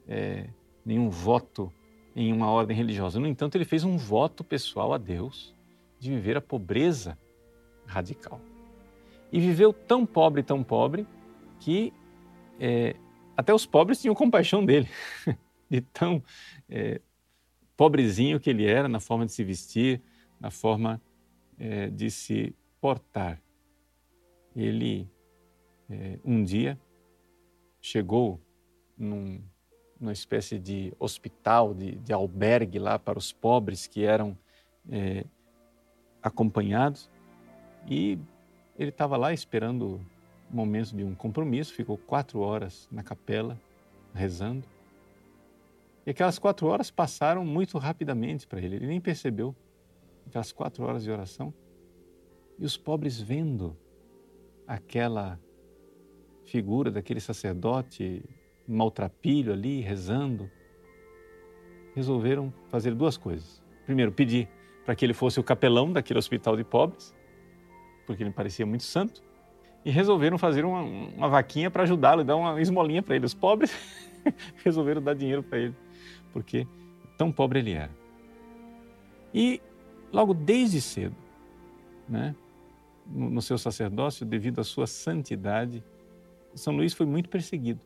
é, 0.06 0.48
nenhum 0.84 1.08
voto 1.08 1.72
em 2.14 2.32
uma 2.32 2.50
ordem 2.50 2.76
religiosa. 2.76 3.18
No 3.18 3.26
entanto, 3.26 3.56
ele 3.56 3.64
fez 3.64 3.82
um 3.82 3.96
voto 3.96 4.44
pessoal 4.44 4.92
a 4.92 4.98
Deus 4.98 5.54
de 5.98 6.10
viver 6.10 6.36
a 6.36 6.40
pobreza 6.40 7.18
radical. 7.86 8.40
E 9.32 9.40
viveu 9.40 9.72
tão 9.72 10.04
pobre, 10.06 10.42
tão 10.42 10.62
pobre, 10.62 11.06
que 11.58 11.92
é, 12.60 12.94
até 13.36 13.52
os 13.52 13.66
pobres 13.66 14.00
tinham 14.00 14.14
compaixão 14.14 14.64
dele, 14.64 14.88
de 15.68 15.80
tão 15.80 16.22
é, 16.68 17.00
pobrezinho 17.76 18.38
que 18.38 18.50
ele 18.50 18.66
era 18.66 18.88
na 18.88 19.00
forma 19.00 19.26
de 19.26 19.32
se 19.32 19.42
vestir, 19.42 20.02
na 20.38 20.50
forma 20.50 21.00
é, 21.58 21.88
de 21.88 22.10
se 22.10 22.54
portar. 22.80 23.42
Ele, 24.54 25.08
é, 25.88 26.18
um 26.24 26.42
dia, 26.42 26.78
chegou 27.80 28.40
num, 28.96 29.42
numa 30.00 30.12
espécie 30.12 30.58
de 30.58 30.92
hospital, 30.98 31.74
de, 31.74 31.96
de, 31.96 32.12
albergue 32.12 32.78
lá 32.78 32.98
para 32.98 33.18
os 33.18 33.32
pobres 33.32 33.86
que 33.86 34.04
eram 34.04 34.36
é, 34.90 35.24
acompanhados 36.22 37.10
e 37.86 38.18
ele 38.78 38.90
estava 38.90 39.16
lá 39.16 39.32
esperando 39.32 40.00
o 40.50 40.56
momento 40.56 40.94
de 40.94 41.04
um 41.04 41.14
compromisso, 41.14 41.72
ficou 41.72 41.96
quatro 41.96 42.40
horas 42.40 42.88
na 42.90 43.02
capela 43.02 43.58
rezando. 44.14 44.66
E 46.04 46.10
aquelas 46.10 46.38
quatro 46.38 46.66
horas 46.66 46.90
passaram 46.90 47.44
muito 47.44 47.78
rapidamente 47.78 48.46
para 48.46 48.60
ele, 48.60 48.76
ele 48.76 48.86
nem 48.86 49.00
percebeu 49.00 49.54
aquelas 50.26 50.52
quatro 50.52 50.84
horas 50.84 51.04
de 51.04 51.10
oração. 51.10 51.52
E 52.58 52.64
os 52.64 52.76
pobres 52.76 53.20
vendo 53.20 53.76
aquela 54.66 55.38
figura 56.46 56.90
daquele 56.90 57.20
sacerdote 57.20 58.24
maltrapilho 58.66 59.52
ali, 59.52 59.80
rezando, 59.80 60.50
resolveram 61.94 62.52
fazer 62.68 62.94
duas 62.94 63.16
coisas. 63.16 63.62
Primeiro, 63.84 64.10
pedir 64.12 64.48
para 64.84 64.94
que 64.94 65.04
ele 65.04 65.14
fosse 65.14 65.38
o 65.38 65.42
capelão 65.42 65.92
daquele 65.92 66.18
hospital 66.18 66.56
de 66.56 66.64
pobres, 66.64 67.14
porque 68.06 68.22
ele 68.22 68.30
parecia 68.30 68.64
muito 68.64 68.84
santo, 68.84 69.22
e 69.84 69.90
resolveram 69.90 70.36
fazer 70.36 70.64
uma, 70.64 70.82
uma 70.82 71.28
vaquinha 71.28 71.70
para 71.70 71.84
ajudá-lo, 71.84 72.24
dar 72.24 72.36
uma 72.36 72.60
esmolinha 72.60 73.02
para 73.02 73.14
ele. 73.14 73.24
Os 73.24 73.34
pobres 73.34 73.72
resolveram 74.64 75.00
dar 75.00 75.14
dinheiro 75.14 75.42
para 75.42 75.58
ele, 75.58 75.74
porque 76.32 76.66
tão 77.16 77.30
pobre 77.30 77.60
ele 77.60 77.72
era. 77.72 77.90
E 79.32 79.60
logo 80.12 80.34
desde 80.34 80.80
cedo, 80.80 81.16
né, 82.08 82.34
no, 83.06 83.30
no 83.30 83.42
seu 83.42 83.58
sacerdócio, 83.58 84.26
devido 84.26 84.60
à 84.60 84.64
sua 84.64 84.86
santidade, 84.86 85.84
São 86.56 86.76
Luís 86.76 86.92
foi 86.92 87.06
muito 87.06 87.28
perseguido. 87.28 87.80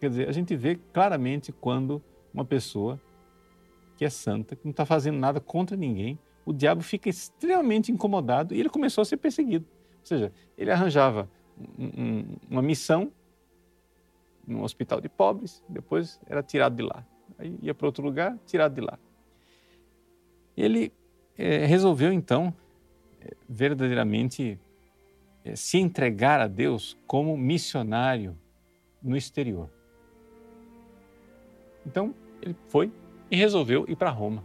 Quer 0.00 0.10
dizer, 0.10 0.28
a 0.28 0.32
gente 0.32 0.56
vê 0.56 0.76
claramente 0.92 1.52
quando 1.52 2.02
uma 2.32 2.44
pessoa 2.44 3.00
que 3.96 4.04
é 4.04 4.10
santa, 4.10 4.56
que 4.56 4.64
não 4.64 4.70
está 4.70 4.84
fazendo 4.84 5.18
nada 5.18 5.40
contra 5.40 5.76
ninguém, 5.76 6.18
o 6.44 6.52
diabo 6.52 6.82
fica 6.82 7.08
extremamente 7.08 7.92
incomodado 7.92 8.54
e 8.54 8.60
ele 8.60 8.68
começou 8.68 9.02
a 9.02 9.04
ser 9.04 9.16
perseguido. 9.16 9.66
Ou 10.00 10.06
seja, 10.06 10.32
ele 10.58 10.70
arranjava 10.70 11.28
um, 11.78 12.02
um, 12.02 12.24
uma 12.50 12.62
missão 12.62 13.12
num 14.46 14.62
hospital 14.62 15.00
de 15.00 15.08
pobres, 15.08 15.62
depois 15.68 16.20
era 16.26 16.42
tirado 16.42 16.76
de 16.76 16.82
lá. 16.82 17.06
Aí 17.38 17.56
ia 17.62 17.74
para 17.74 17.86
outro 17.86 18.04
lugar, 18.04 18.38
tirado 18.46 18.74
de 18.74 18.80
lá. 18.80 18.98
Ele 20.56 20.92
é, 21.38 21.64
resolveu 21.64 22.12
então 22.12 22.54
é, 23.20 23.34
verdadeiramente 23.48 24.58
se 25.54 25.78
entregar 25.78 26.40
a 26.40 26.46
Deus 26.46 26.96
como 27.06 27.36
missionário 27.36 28.38
no 29.02 29.16
exterior. 29.16 29.70
Então 31.86 32.14
ele 32.40 32.56
foi 32.68 32.90
e 33.30 33.36
resolveu 33.36 33.84
ir 33.88 33.96
para 33.96 34.10
Roma. 34.10 34.44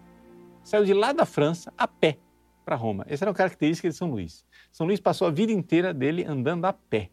Saiu 0.63 0.85
de 0.85 0.93
lá 0.93 1.13
da 1.13 1.25
França 1.25 1.73
a 1.77 1.88
pé 1.88 2.17
para 2.65 2.75
Roma. 2.75 3.05
Essa 3.07 3.23
era 3.23 3.31
uma 3.31 3.38
característica 3.38 3.89
de 3.89 3.95
São 3.95 4.12
Luís. 4.12 4.45
São 4.71 4.85
Luís 4.85 4.99
passou 4.99 5.27
a 5.27 5.31
vida 5.31 5.51
inteira 5.51 5.93
dele 5.93 6.23
andando 6.25 6.65
a 6.65 6.73
pé. 6.73 7.09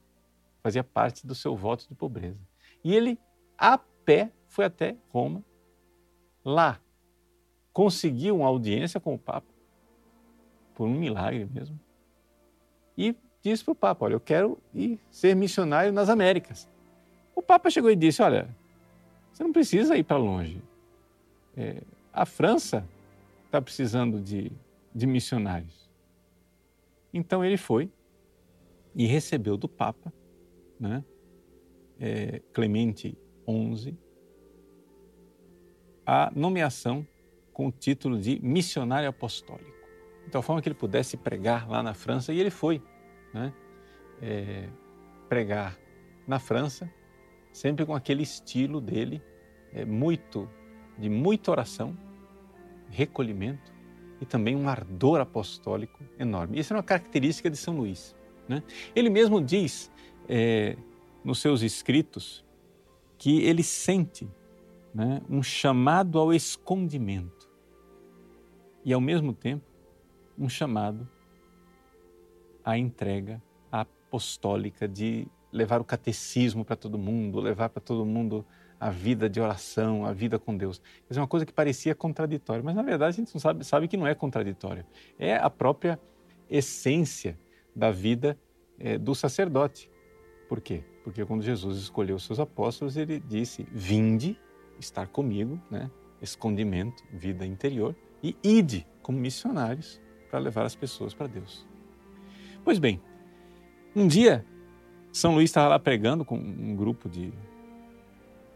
Fazia 0.62 0.82
parte 0.82 1.26
do 1.26 1.34
seu 1.34 1.56
voto 1.56 1.88
de 1.88 1.94
pobreza. 1.94 2.40
E 2.84 2.94
ele, 2.94 3.18
a 3.56 3.78
pé, 3.78 4.32
foi 4.48 4.64
até 4.64 4.96
Roma. 5.08 5.44
Lá, 6.44 6.80
conseguiu 7.72 8.36
uma 8.36 8.48
audiência 8.48 9.00
com 9.00 9.14
o 9.14 9.18
Papa, 9.18 9.52
por 10.74 10.86
um 10.86 10.94
milagre 10.94 11.46
mesmo. 11.46 11.78
E 12.96 13.14
disse 13.50 13.64
para 13.64 13.72
o 13.72 13.74
Papa: 13.74 14.04
Olha, 14.06 14.14
eu 14.14 14.20
quero 14.20 14.58
ir 14.74 14.98
ser 15.10 15.34
missionário 15.36 15.92
nas 15.92 16.08
Américas. 16.08 16.68
O 17.34 17.42
Papa 17.42 17.70
chegou 17.70 17.90
e 17.90 17.96
disse: 17.96 18.22
Olha, 18.22 18.48
você 19.32 19.44
não 19.44 19.52
precisa 19.52 19.96
ir 19.96 20.02
para 20.02 20.16
longe. 20.16 20.60
É, 21.56 21.82
a 22.12 22.26
França 22.26 22.86
está 23.44 23.60
precisando 23.60 24.20
de, 24.20 24.50
de 24.94 25.06
missionários. 25.06 25.88
Então 27.12 27.44
ele 27.44 27.56
foi 27.56 27.90
e 28.94 29.06
recebeu 29.06 29.56
do 29.56 29.68
Papa, 29.68 30.12
né, 30.80 31.04
é, 32.00 32.40
Clemente 32.52 33.16
XI, 33.46 33.96
a 36.04 36.30
nomeação 36.34 37.06
com 37.52 37.68
o 37.68 37.72
título 37.72 38.18
de 38.18 38.38
missionário 38.42 39.08
apostólico. 39.08 39.76
De 40.24 40.30
tal 40.30 40.42
forma 40.42 40.60
que 40.60 40.68
ele 40.68 40.74
pudesse 40.74 41.16
pregar 41.16 41.68
lá 41.68 41.82
na 41.82 41.94
França, 41.94 42.32
e 42.32 42.40
ele 42.40 42.50
foi 42.50 42.82
né? 43.32 43.52
é, 44.20 44.68
pregar 45.28 45.78
na 46.26 46.38
França, 46.38 46.90
sempre 47.52 47.84
com 47.86 47.94
aquele 47.94 48.22
estilo 48.22 48.80
dele, 48.80 49.22
é, 49.72 49.84
muito 49.84 50.48
de 50.98 51.08
muita 51.08 51.50
oração, 51.50 51.96
recolhimento 52.90 53.72
e 54.20 54.26
também 54.26 54.56
um 54.56 54.68
ardor 54.68 55.20
apostólico 55.20 56.02
enorme. 56.18 56.58
Isso 56.58 56.72
é 56.72 56.76
uma 56.76 56.82
característica 56.82 57.50
de 57.50 57.56
São 57.56 57.76
Luís. 57.76 58.14
Né? 58.48 58.62
Ele 58.94 59.10
mesmo 59.10 59.40
diz 59.40 59.90
é, 60.28 60.76
nos 61.24 61.40
seus 61.40 61.62
escritos 61.62 62.44
que 63.18 63.42
ele 63.42 63.62
sente 63.62 64.28
né, 64.94 65.20
um 65.28 65.42
chamado 65.42 66.18
ao 66.18 66.32
escondimento 66.32 67.50
e, 68.84 68.92
ao 68.92 69.00
mesmo 69.00 69.32
tempo, 69.32 69.64
um 70.38 70.48
chamado 70.48 71.08
à 72.66 72.76
entrega 72.76 73.40
apostólica 73.70 74.88
de 74.88 75.28
levar 75.52 75.80
o 75.80 75.84
catecismo 75.84 76.64
para 76.64 76.74
todo 76.74 76.98
mundo, 76.98 77.38
levar 77.38 77.68
para 77.68 77.80
todo 77.80 78.04
mundo 78.04 78.44
a 78.78 78.90
vida 78.90 79.30
de 79.30 79.40
oração, 79.40 80.04
a 80.04 80.12
vida 80.12 80.36
com 80.36 80.56
Deus. 80.56 80.82
É 81.08 81.16
uma 81.16 81.28
coisa 81.28 81.46
que 81.46 81.52
parecia 81.52 81.94
contraditória, 81.94 82.62
mas 82.62 82.74
na 82.74 82.82
verdade 82.82 83.14
a 83.14 83.24
gente 83.24 83.32
não 83.32 83.40
sabe, 83.40 83.64
sabe 83.64 83.88
que 83.88 83.96
não 83.96 84.06
é 84.06 84.14
contraditório. 84.14 84.84
É 85.16 85.36
a 85.36 85.48
própria 85.48 85.98
essência 86.50 87.38
da 87.74 87.90
vida 87.90 88.36
é, 88.78 88.98
do 88.98 89.14
sacerdote. 89.14 89.88
Por 90.48 90.60
quê? 90.60 90.82
Porque 91.04 91.24
quando 91.24 91.42
Jesus 91.42 91.78
escolheu 91.78 92.16
os 92.16 92.24
seus 92.24 92.40
apóstolos, 92.40 92.96
ele 92.96 93.20
disse: 93.20 93.66
Vinde 93.70 94.38
estar 94.78 95.06
comigo, 95.06 95.60
né? 95.70 95.90
escondimento, 96.20 97.02
vida 97.12 97.46
interior, 97.46 97.94
e 98.22 98.36
ide 98.42 98.86
como 99.02 99.18
missionários 99.18 100.00
para 100.30 100.38
levar 100.40 100.64
as 100.64 100.74
pessoas 100.74 101.14
para 101.14 101.26
Deus. 101.26 101.66
Pois 102.66 102.80
bem, 102.80 103.00
um 103.94 104.08
dia 104.08 104.44
São 105.12 105.34
Luís 105.34 105.50
estava 105.50 105.68
lá 105.68 105.78
pregando 105.78 106.24
com 106.24 106.34
um 106.34 106.74
grupo 106.74 107.08
de, 107.08 107.32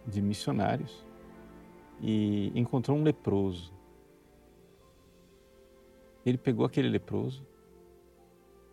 de 0.04 0.20
missionários 0.20 1.06
e 2.00 2.50
encontrou 2.52 2.98
um 2.98 3.04
leproso. 3.04 3.72
Ele 6.26 6.36
pegou 6.36 6.66
aquele 6.66 6.88
leproso, 6.88 7.46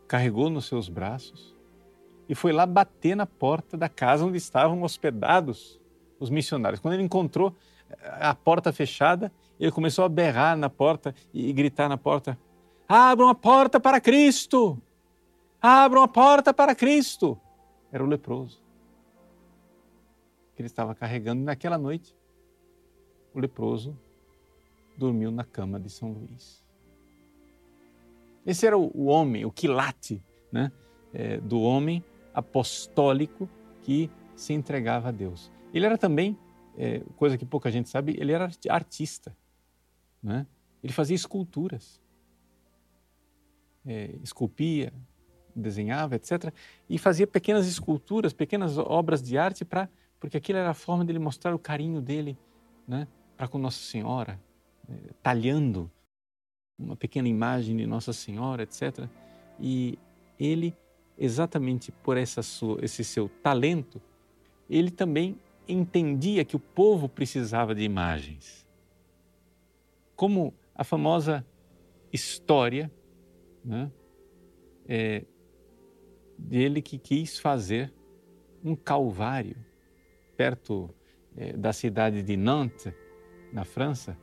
carregou 0.08 0.50
nos 0.50 0.66
seus 0.66 0.90
braços 0.90 1.56
e 2.28 2.34
foi 2.34 2.52
lá 2.52 2.66
bater 2.66 3.16
na 3.16 3.28
porta 3.28 3.78
da 3.78 3.88
casa 3.88 4.26
onde 4.26 4.38
estavam 4.40 4.82
hospedados 4.82 5.80
os 6.20 6.32
missionários. 6.32 6.80
Quando 6.80 6.96
ele 6.96 7.04
encontrou 7.04 7.56
a 8.02 8.34
porta 8.34 8.74
fechada, 8.74 9.32
ele 9.60 9.72
começou 9.72 10.04
a 10.04 10.10
berrar 10.10 10.58
na 10.58 10.68
porta 10.68 11.14
e 11.32 11.54
gritar 11.54 11.88
na 11.88 11.96
porta: 11.96 12.36
Abram 12.90 13.30
a 13.30 13.36
porta 13.36 13.80
para 13.80 14.02
Cristo! 14.02 14.82
Abram 15.62 16.04
a 16.04 16.08
porta 16.08 16.54
para 16.54 16.76
Cristo! 16.76 17.40
Era 17.92 18.04
o 18.04 18.08
leproso 18.08 18.62
que 20.58 20.62
ele 20.62 20.68
estava 20.68 20.96
carregando. 20.96 21.44
Naquela 21.44 21.78
noite, 21.78 22.16
o 23.32 23.40
leproso 23.40 23.96
dormiu 24.98 25.30
na 25.30 25.44
cama 25.44 25.80
de 25.80 25.88
São 25.88 26.12
Luís. 26.12 26.66
Esse 28.44 28.66
era 28.66 28.76
o, 28.76 29.06
homem, 29.06 29.46
o 29.46 29.52
quilate 29.52 30.20
né, 30.52 30.72
é, 31.14 31.38
do 31.38 31.62
homem 31.62 32.04
apostólico 32.34 33.48
que 33.84 34.10
se 34.36 34.54
entregava 34.54 35.10
a 35.10 35.12
Deus. 35.12 35.52
Ele 35.72 35.86
era 35.86 35.98
também, 35.98 36.36
é, 36.76 37.02
coisa 37.18 37.38
que 37.38 37.46
pouca 37.46 37.70
gente 37.70 37.90
sabe, 37.90 38.16
ele 38.18 38.32
era 38.32 38.50
artista. 38.70 39.36
Né? 40.24 40.48
Ele 40.84 40.94
fazia 40.94 41.16
esculturas, 41.16 42.02
é, 43.86 44.16
esculpia, 44.24 44.92
desenhava, 45.60 46.16
etc. 46.16 46.54
E 46.90 46.98
fazia 46.98 47.26
pequenas 47.26 47.68
esculturas, 47.68 48.34
pequenas 48.34 48.78
obras 48.78 49.22
de 49.22 49.38
arte, 49.38 49.66
pra, 49.66 49.90
porque 50.20 50.38
aquilo 50.38 50.60
era 50.60 50.70
a 50.70 50.74
forma 50.74 51.04
dele 51.04 51.20
mostrar 51.20 51.54
o 51.54 51.60
carinho 51.60 52.02
dele 52.02 52.38
né, 52.88 53.08
para 53.36 53.48
com 53.48 53.58
Nossa 53.58 53.80
Senhora, 53.80 54.40
é, 54.90 54.94
talhando 55.22 55.92
uma 56.78 56.96
pequena 56.96 57.28
imagem 57.28 57.76
de 57.76 57.88
Nossa 57.88 58.14
Senhora, 58.14 58.64
etc. 58.64 59.08
E 59.60 59.98
ele, 60.40 60.76
exatamente 61.18 61.92
por 61.92 62.16
sua, 62.28 62.84
esse 62.84 63.04
seu 63.04 63.28
talento, 63.42 64.02
ele 64.70 64.92
também 64.92 65.38
entendia 65.68 66.46
que 66.46 66.56
o 66.56 66.60
povo 66.60 67.10
precisava 67.10 67.74
de 67.74 67.84
imagens. 67.84 68.66
Como 70.16 70.54
a 70.74 70.84
famosa 70.84 71.46
história 72.14 72.92
né, 73.64 73.92
é, 74.88 75.26
dele 76.38 76.82
que 76.82 76.98
quis 76.98 77.40
fazer 77.40 77.94
um 78.64 78.76
calvário 78.76 79.56
perto 80.36 80.90
é, 81.36 81.54
da 81.54 81.74
cidade 81.74 82.22
de 82.22 82.38
Nantes, 82.38 82.94
na 83.52 83.64
França. 83.64 84.18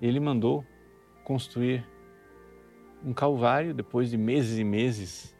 Ele 0.00 0.20
mandou 0.20 0.64
construir 1.24 1.84
um 3.04 3.12
calvário 3.12 3.74
depois 3.74 4.10
de 4.10 4.16
meses 4.16 4.58
e 4.58 4.64
meses 4.64 5.36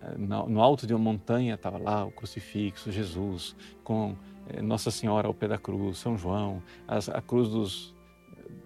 eh, 0.00 0.14
no 0.16 0.60
alto 0.60 0.86
de 0.86 0.94
uma 0.94 1.02
montanha 1.02 1.54
estava 1.54 1.78
lá 1.78 2.04
o 2.04 2.10
crucifixo, 2.10 2.90
Jesus, 2.90 3.56
com 3.82 4.16
eh, 4.48 4.60
Nossa 4.62 4.90
Senhora 4.90 5.26
ao 5.26 5.34
pé 5.34 5.48
da 5.48 5.58
cruz, 5.58 5.98
São 5.98 6.16
João, 6.16 6.62
a 6.86 7.20
cruz 7.20 7.48
dos, 7.48 7.94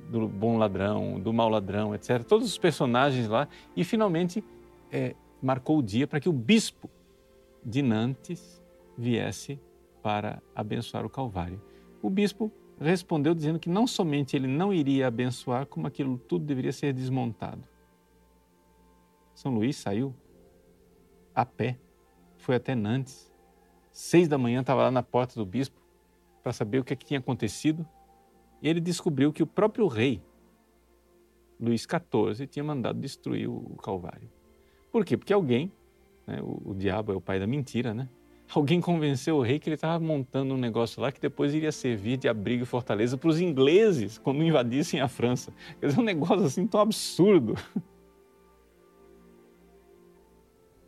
do 0.08 0.28
bom 0.28 0.56
ladrão, 0.56 1.18
do 1.20 1.32
mau 1.32 1.48
ladrão, 1.48 1.94
etc. 1.94 2.22
Todos 2.24 2.46
os 2.46 2.58
personagens 2.58 3.28
lá. 3.28 3.48
E 3.76 3.84
finalmente 3.84 4.42
é, 4.90 5.14
marcou 5.42 5.78
o 5.78 5.82
dia 5.82 6.06
para 6.06 6.20
que 6.20 6.28
o 6.28 6.32
bispo 6.32 6.90
de 7.64 7.82
Nantes 7.82 8.62
viesse 8.96 9.60
para 10.02 10.42
abençoar 10.54 11.04
o 11.04 11.10
Calvário. 11.10 11.60
O 12.02 12.10
bispo 12.10 12.52
respondeu 12.80 13.34
dizendo 13.34 13.58
que 13.58 13.68
não 13.68 13.86
somente 13.86 14.36
ele 14.36 14.46
não 14.46 14.72
iria 14.72 15.06
abençoar, 15.06 15.66
como 15.66 15.86
aquilo 15.86 16.18
tudo 16.18 16.44
deveria 16.44 16.72
ser 16.72 16.92
desmontado. 16.92 17.62
São 19.34 19.54
Luís 19.54 19.76
saiu 19.76 20.14
a 21.34 21.44
pé, 21.44 21.78
foi 22.38 22.56
até 22.56 22.74
Nantes. 22.74 23.32
Seis 23.90 24.28
da 24.28 24.38
manhã 24.38 24.60
estava 24.60 24.82
lá 24.82 24.90
na 24.90 25.02
porta 25.02 25.34
do 25.34 25.46
bispo 25.46 25.80
para 26.42 26.52
saber 26.52 26.78
o 26.78 26.84
que, 26.84 26.92
é 26.92 26.96
que 26.96 27.04
tinha 27.04 27.20
acontecido. 27.20 27.86
E 28.60 28.68
ele 28.68 28.80
descobriu 28.80 29.32
que 29.32 29.42
o 29.42 29.46
próprio 29.46 29.86
rei, 29.86 30.22
Luís 31.60 31.82
XIV, 31.82 32.46
tinha 32.46 32.64
mandado 32.64 32.98
destruir 32.98 33.48
o 33.48 33.76
Calvário. 33.76 34.28
Por 34.90 35.04
quê? 35.04 35.16
Porque 35.16 35.32
alguém, 35.32 35.72
né, 36.26 36.40
o, 36.42 36.70
o 36.70 36.74
diabo 36.74 37.12
é 37.12 37.14
o 37.14 37.20
pai 37.20 37.38
da 37.38 37.46
mentira, 37.46 37.92
né? 37.94 38.08
alguém 38.54 38.80
convenceu 38.80 39.36
o 39.36 39.42
rei 39.42 39.58
que 39.58 39.68
ele 39.68 39.74
estava 39.74 40.02
montando 40.02 40.54
um 40.54 40.56
negócio 40.56 41.02
lá 41.02 41.12
que 41.12 41.20
depois 41.20 41.54
iria 41.54 41.70
servir 41.72 42.16
de 42.16 42.28
abrigo 42.28 42.62
e 42.62 42.66
fortaleza 42.66 43.16
para 43.16 43.28
os 43.28 43.40
ingleses 43.40 44.18
quando 44.18 44.42
invadissem 44.42 45.00
a 45.00 45.08
França. 45.08 45.52
Quer 45.80 45.88
dizer, 45.88 46.00
um 46.00 46.04
negócio 46.04 46.44
assim 46.44 46.66
tão 46.66 46.80
absurdo. 46.80 47.54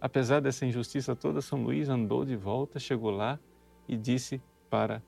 Apesar 0.01 0.41
dessa 0.41 0.65
injustiça 0.65 1.15
toda, 1.15 1.43
São 1.43 1.63
Luís 1.63 1.91
andou 1.91 2.25
de 2.25 2.35
volta, 2.35 2.79
chegou 2.79 3.11
lá 3.11 3.39
e 3.87 3.97
disse 3.99 4.41
para 4.71 5.03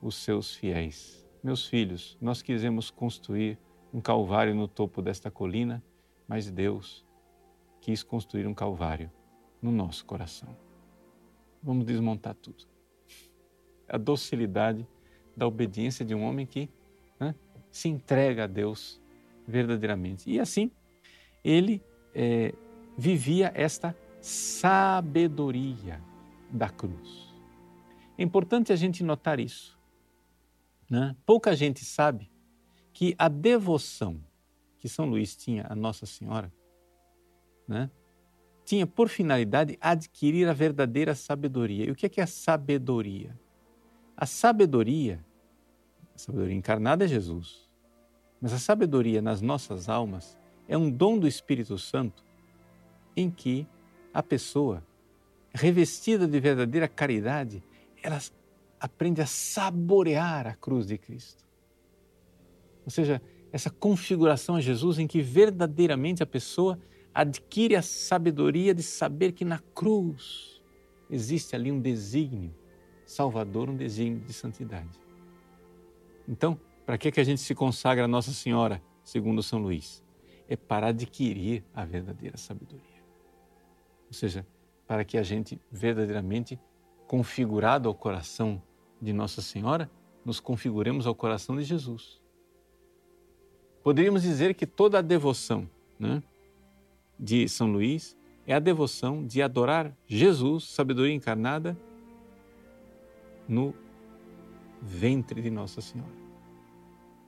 os 0.00 0.14
seus 0.14 0.54
fiéis: 0.54 1.28
Meus 1.42 1.66
filhos, 1.66 2.16
nós 2.20 2.40
quisemos 2.40 2.90
construir 2.90 3.58
um 3.92 4.00
calvário 4.00 4.54
no 4.54 4.68
topo 4.68 5.02
desta 5.02 5.32
colina, 5.32 5.82
mas 6.28 6.48
Deus 6.48 7.04
quis 7.80 8.02
construir 8.02 8.46
um 8.46 8.54
calvário 8.54 9.10
no 9.60 9.70
nosso 9.70 10.04
coração. 10.04 10.56
Vamos 11.62 11.84
desmontar 11.84 12.34
tudo. 12.34 12.64
A 13.88 13.98
docilidade 13.98 14.86
da 15.36 15.46
obediência 15.46 16.04
de 16.04 16.14
um 16.14 16.22
homem 16.22 16.46
que 16.46 16.70
né, 17.18 17.34
se 17.70 17.88
entrega 17.88 18.44
a 18.44 18.46
Deus 18.46 19.00
verdadeiramente. 19.46 20.30
E 20.30 20.38
assim, 20.38 20.70
ele 21.42 21.82
é, 22.14 22.54
vivia 22.96 23.52
esta 23.54 23.96
sabedoria 24.20 26.02
da 26.50 26.68
cruz. 26.68 27.34
É 28.16 28.22
importante 28.22 28.72
a 28.72 28.76
gente 28.76 29.02
notar 29.02 29.40
isso. 29.40 29.78
Né? 30.88 31.16
Pouca 31.24 31.54
gente 31.56 31.84
sabe 31.84 32.30
que 32.92 33.14
a 33.16 33.28
devoção 33.28 34.20
que 34.78 34.88
São 34.88 35.06
Luís 35.06 35.36
tinha 35.36 35.66
a 35.68 35.74
Nossa 35.74 36.04
Senhora 36.06 36.52
né, 37.70 37.88
tinha 38.64 38.84
por 38.84 39.08
finalidade 39.08 39.78
adquirir 39.80 40.48
a 40.48 40.52
verdadeira 40.52 41.14
sabedoria. 41.14 41.86
E 41.86 41.90
o 41.90 41.94
que 41.94 42.04
é, 42.04 42.08
que 42.08 42.20
é 42.20 42.24
a 42.24 42.26
sabedoria? 42.26 43.38
A 44.16 44.26
sabedoria, 44.26 45.24
a 46.14 46.18
sabedoria 46.18 46.56
encarnada 46.56 47.04
é 47.04 47.08
Jesus, 47.08 47.70
mas 48.40 48.52
a 48.52 48.58
sabedoria 48.58 49.22
nas 49.22 49.40
nossas 49.40 49.88
almas 49.88 50.36
é 50.68 50.76
um 50.76 50.90
dom 50.90 51.16
do 51.16 51.28
Espírito 51.28 51.78
Santo 51.78 52.24
em 53.16 53.30
que 53.30 53.66
a 54.12 54.22
pessoa, 54.22 54.84
revestida 55.52 56.26
de 56.26 56.40
verdadeira 56.40 56.88
caridade, 56.88 57.62
ela 58.02 58.18
aprende 58.80 59.20
a 59.20 59.26
saborear 59.26 60.46
a 60.46 60.54
cruz 60.54 60.86
de 60.86 60.98
Cristo. 60.98 61.44
Ou 62.84 62.90
seja, 62.90 63.22
essa 63.52 63.70
configuração 63.70 64.56
a 64.56 64.60
Jesus 64.60 64.98
em 64.98 65.06
que 65.06 65.20
verdadeiramente 65.20 66.22
a 66.22 66.26
pessoa 66.26 66.78
adquire 67.14 67.76
a 67.76 67.82
sabedoria 67.82 68.74
de 68.74 68.82
saber 68.82 69.32
que 69.32 69.44
na 69.44 69.58
cruz 69.58 70.62
existe 71.10 71.54
ali 71.56 71.70
um 71.70 71.80
desígnio 71.80 72.54
salvador, 73.04 73.68
um 73.68 73.76
desígnio 73.76 74.20
de 74.20 74.32
santidade. 74.32 75.00
Então, 76.28 76.58
para 76.86 76.96
que, 76.96 77.10
que 77.10 77.20
a 77.20 77.24
gente 77.24 77.40
se 77.40 77.54
consagra 77.54 78.04
a 78.04 78.08
Nossa 78.08 78.32
Senhora, 78.32 78.80
segundo 79.02 79.42
São 79.42 79.58
Luís? 79.58 80.02
É 80.48 80.56
para 80.56 80.88
adquirir 80.88 81.64
a 81.74 81.84
verdadeira 81.84 82.36
sabedoria. 82.36 83.00
Ou 84.06 84.12
seja, 84.12 84.46
para 84.86 85.04
que 85.04 85.18
a 85.18 85.22
gente 85.22 85.60
verdadeiramente, 85.70 86.58
configurado 87.06 87.88
ao 87.88 87.94
coração 87.94 88.62
de 89.00 89.12
Nossa 89.12 89.42
Senhora, 89.42 89.90
nos 90.24 90.38
configuremos 90.38 91.06
ao 91.06 91.14
coração 91.14 91.56
de 91.56 91.62
Jesus. 91.62 92.20
Poderíamos 93.82 94.22
dizer 94.22 94.54
que 94.54 94.66
toda 94.66 94.98
a 94.98 95.02
devoção 95.02 95.68
né, 95.98 96.22
de 97.20 97.46
São 97.48 97.70
Luís 97.70 98.16
é 98.46 98.54
a 98.54 98.58
devoção 98.58 99.26
de 99.26 99.42
adorar 99.42 99.94
Jesus, 100.06 100.64
sabedoria 100.64 101.14
encarnada, 101.14 101.76
no 103.46 103.74
ventre 104.80 105.42
de 105.42 105.50
Nossa 105.50 105.82
Senhora, 105.82 106.10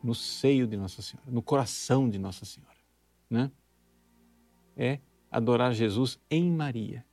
no 0.03 0.15
seio 0.15 0.67
de 0.67 0.77
Nossa 0.77 1.03
Senhora, 1.03 1.31
no 1.31 1.43
coração 1.43 2.09
de 2.09 2.19
Nossa 2.19 2.47
Senhora. 2.47 2.79
Né? 3.29 3.51
É 4.77 4.99
adorar 5.31 5.75
Jesus 5.75 6.19
em 6.31 6.51
Maria. 6.51 7.05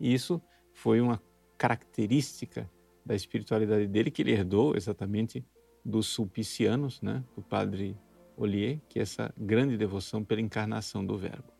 E 0.00 0.14
isso 0.14 0.40
foi 0.72 1.00
uma 1.00 1.22
característica 1.58 2.70
da 3.04 3.14
espiritualidade 3.14 3.86
dele 3.86 4.10
que 4.10 4.22
ele 4.22 4.32
herdou 4.32 4.74
exatamente 4.74 5.44
dos 5.84 6.06
sulpicianos, 6.06 7.00
né, 7.02 7.22
do 7.34 7.42
padre 7.42 7.96
Ollier, 8.36 8.80
que 8.88 8.98
é 8.98 9.02
essa 9.02 9.32
grande 9.36 9.76
devoção 9.76 10.24
pela 10.24 10.40
encarnação 10.40 11.04
do 11.04 11.16
Verbo. 11.16 11.52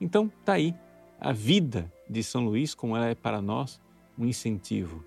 Então, 0.00 0.30
está 0.40 0.54
aí 0.54 0.74
a 1.20 1.32
vida 1.32 1.92
de 2.08 2.22
São 2.22 2.44
Luís, 2.44 2.74
como 2.74 2.96
ela 2.96 3.06
é 3.06 3.14
para 3.14 3.40
nós 3.40 3.80
um 4.18 4.26
incentivo 4.26 5.04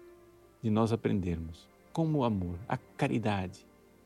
de 0.62 0.70
nós 0.70 0.92
aprendermos 0.92 1.68
como 1.98 2.20
o 2.20 2.24
amor, 2.24 2.60
a 2.70 2.78
caridade 2.78 3.66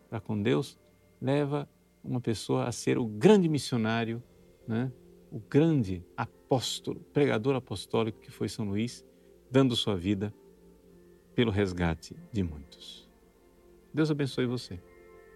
para 0.09 0.21
com 0.21 0.41
Deus 0.41 0.79
leva 1.21 1.67
uma 2.01 2.21
pessoa 2.21 2.63
a 2.63 2.71
ser 2.71 2.97
o 2.97 3.05
grande 3.05 3.49
missionário, 3.49 4.23
né? 4.65 4.89
o 5.29 5.39
grande 5.39 6.01
apóstolo, 6.15 7.01
pregador 7.11 7.53
apostólico 7.53 8.21
que 8.21 8.31
foi 8.31 8.47
São 8.47 8.63
Luís, 8.63 9.05
dando 9.51 9.75
sua 9.75 9.97
vida 9.97 10.33
pelo 11.35 11.51
resgate 11.51 12.15
de 12.31 12.41
muitos. 12.41 13.09
Deus 13.93 14.09
abençoe 14.09 14.45
você. 14.45 14.79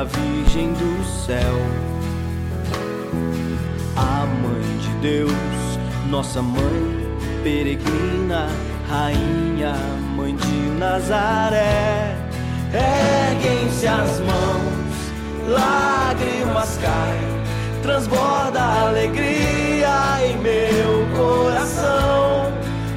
A 0.00 0.04
Virgem 0.04 0.72
do 0.72 1.04
céu, 1.04 1.56
a 3.94 4.24
Mãe 4.24 4.78
de 4.78 4.88
Deus, 5.02 5.32
nossa 6.08 6.40
mãe 6.40 7.06
peregrina, 7.42 8.48
Rainha, 8.88 9.74
Mãe 10.16 10.34
de 10.34 10.78
Nazaré. 10.78 12.16
Erguem-se 12.72 13.86
as 13.86 14.20
mãos, 14.20 15.50
lágrimas 15.50 16.78
caem, 16.78 17.82
transborda 17.82 18.62
alegria 18.62 20.24
em 20.24 20.38
meu 20.38 21.06
coração, 21.14 22.50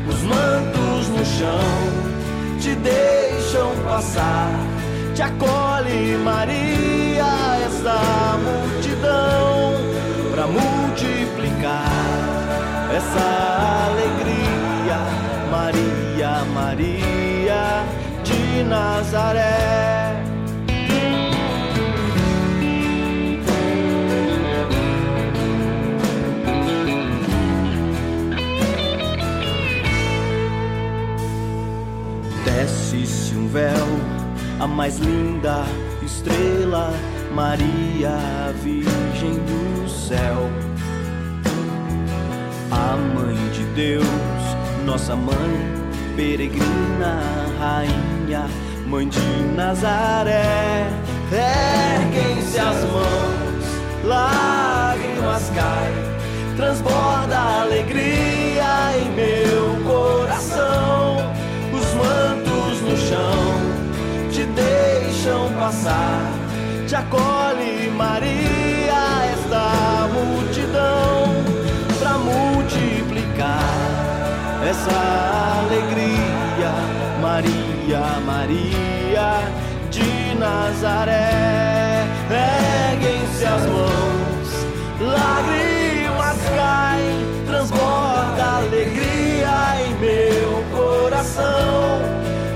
os 0.07 0.21
mantos 0.21 1.09
no 1.09 1.25
chão 1.25 2.59
te 2.61 2.73
deixam 2.75 3.75
passar. 3.83 4.49
Te 5.13 5.21
acolhe, 5.21 6.17
Maria, 6.23 6.72
Nazaré. 18.73 20.23
Desce-se 32.43 33.35
um 33.35 33.47
véu, 33.47 33.69
a 34.59 34.65
mais 34.65 34.97
linda 34.97 35.65
estrela, 36.03 36.91
Maria, 37.31 38.17
Virgem 38.63 39.35
do 39.35 39.87
céu. 39.87 40.49
A 42.71 42.97
Mãe 42.97 43.35
de 43.51 43.63
Deus, 43.75 44.07
nossa 44.83 45.15
mãe, 45.15 45.35
peregrina, 46.15 47.21
Rainha, 47.59 48.62
Mãe 48.93 49.09
de 49.09 49.19
Nazaré. 49.55 50.87
Erguem-se 51.31 52.59
as 52.59 52.77
mãos, 52.91 53.65
lágrimas 54.03 55.49
caem, 55.49 56.55
transborda 56.55 57.39
alegria 57.63 58.95
em 59.01 59.09
meu 59.15 59.83
coração 59.83 61.33
mantos 61.95 62.81
no 62.81 62.95
chão 62.95 64.31
te 64.31 64.43
deixam 64.43 65.51
passar. 65.53 66.31
Te 66.87 66.95
acolhe, 66.95 67.89
Maria, 67.97 69.25
esta 69.33 70.07
multidão, 70.13 71.33
pra 71.97 72.19
multiplicar 72.19 73.59
essa 74.69 75.63
alegria. 75.65 76.93
Maria, 77.19 78.19
Maria 78.25 78.82
Nazaré, 80.43 82.05
erguem-se 82.29 83.45
as 83.45 83.65
mãos, 83.65 84.49
lágrimas 84.99 86.37
caem, 86.53 87.25
transborda 87.47 88.57
alegria 88.57 89.55
em 89.87 89.93
meu 90.01 90.61
coração. 90.75 92.01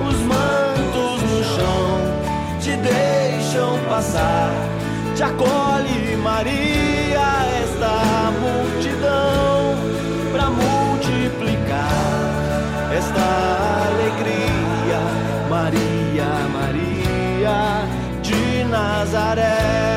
Os 0.05 0.17
mantos 0.19 1.21
no 1.31 1.41
chão 1.45 2.59
te 2.59 2.75
deixam 2.75 3.79
passar. 3.87 4.51
Te 5.15 5.23
acolhe, 5.23 6.17
Maria, 6.17 7.45
esta 7.63 8.33
multidão, 8.41 9.77
para 10.33 10.49
multiplicar 10.49 11.87
esta 12.91 13.87
alegria. 13.87 14.99
Maria, 15.49 16.25
Maria 16.51 17.76
Nazaré. 18.69 19.87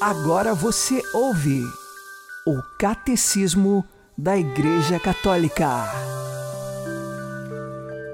Agora 0.00 0.52
você 0.52 1.00
ouve 1.14 1.62
o 2.44 2.60
Catecismo 2.76 3.84
da 4.18 4.36
Igreja 4.36 4.98
Católica. 4.98 5.84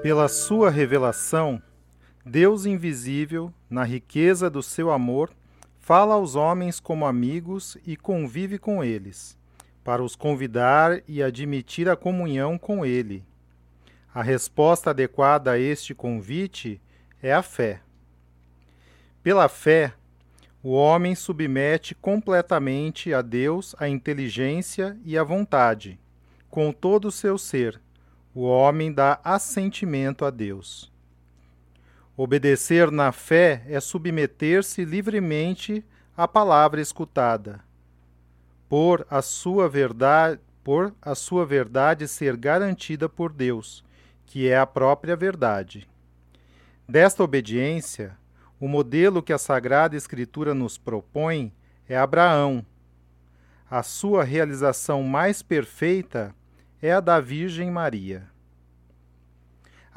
Pela 0.03 0.27
sua 0.27 0.69
revelação, 0.69 1.59
Deus 2.23 2.65
invisível, 2.65 3.51
na 3.67 3.83
riqueza 3.83 4.51
do 4.51 4.61
seu 4.61 4.91
amor, 4.91 5.31
fala 5.89 6.13
aos 6.13 6.35
homens 6.35 6.79
como 6.79 7.07
amigos 7.07 7.75
e 7.83 7.97
convive 7.97 8.59
com 8.59 8.83
eles, 8.83 9.35
para 9.83 10.03
os 10.03 10.15
convidar 10.15 11.01
e 11.07 11.23
admitir 11.23 11.89
a 11.89 11.95
comunhão 11.95 12.59
com 12.59 12.85
Ele. 12.85 13.25
A 14.13 14.21
resposta 14.21 14.91
adequada 14.91 15.53
a 15.53 15.57
este 15.57 15.95
convite 15.95 16.79
é 17.23 17.33
a 17.33 17.41
fé. 17.41 17.81
Pela 19.23 19.49
fé, 19.49 19.95
o 20.61 20.73
homem 20.73 21.15
submete 21.15 21.95
completamente 21.95 23.11
a 23.11 23.23
Deus 23.23 23.75
a 23.79 23.89
inteligência 23.89 24.95
e 25.03 25.17
a 25.17 25.23
vontade, 25.23 25.99
com 26.51 26.71
todo 26.71 27.05
o 27.05 27.11
seu 27.11 27.35
ser. 27.35 27.81
O 28.31 28.43
homem 28.43 28.93
dá 28.93 29.19
assentimento 29.23 30.23
a 30.23 30.29
Deus. 30.29 30.91
Obedecer 32.21 32.91
na 32.91 33.13
fé 33.13 33.63
é 33.69 33.79
submeter-se 33.79 34.83
livremente 34.83 35.85
à 36.17 36.27
palavra 36.27 36.81
escutada, 36.81 37.61
por 38.67 39.07
a 39.09 39.21
sua 39.21 39.69
verdade, 39.69 40.37
por 40.61 40.93
a 41.01 41.15
sua 41.15 41.45
verdade 41.45 42.09
ser 42.09 42.35
garantida 42.35 43.07
por 43.07 43.31
Deus, 43.31 43.85
que 44.25 44.49
é 44.49 44.59
a 44.59 44.65
própria 44.65 45.15
verdade. 45.15 45.87
Desta 46.85 47.23
obediência, 47.23 48.17
o 48.59 48.67
modelo 48.67 49.23
que 49.23 49.31
a 49.31 49.37
Sagrada 49.37 49.95
Escritura 49.95 50.53
nos 50.53 50.77
propõe 50.77 51.53
é 51.87 51.97
Abraão. 51.97 52.65
A 53.71 53.81
sua 53.81 54.25
realização 54.25 55.03
mais 55.03 55.41
perfeita 55.41 56.35
é 56.81 56.91
a 56.91 56.99
da 56.99 57.21
Virgem 57.21 57.71
Maria. 57.71 58.27